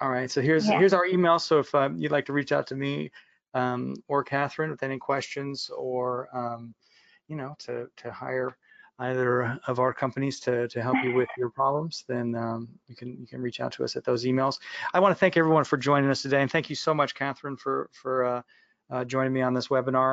[0.00, 0.78] All right, so here's Yeah.
[0.78, 1.38] here's our email.
[1.38, 3.10] So if um, you'd like to reach out to me
[3.54, 6.74] um, or Catherine with any questions or um,
[7.28, 8.56] you know to to hire
[8.98, 13.16] either of our companies to to help you with your problems, then um, you can
[13.20, 14.58] you can reach out to us at those emails.
[14.94, 17.56] I want to thank everyone for joining us today, and thank you so much, Catherine,
[17.56, 18.42] for for uh,
[18.90, 20.10] uh, joining me on this webinar.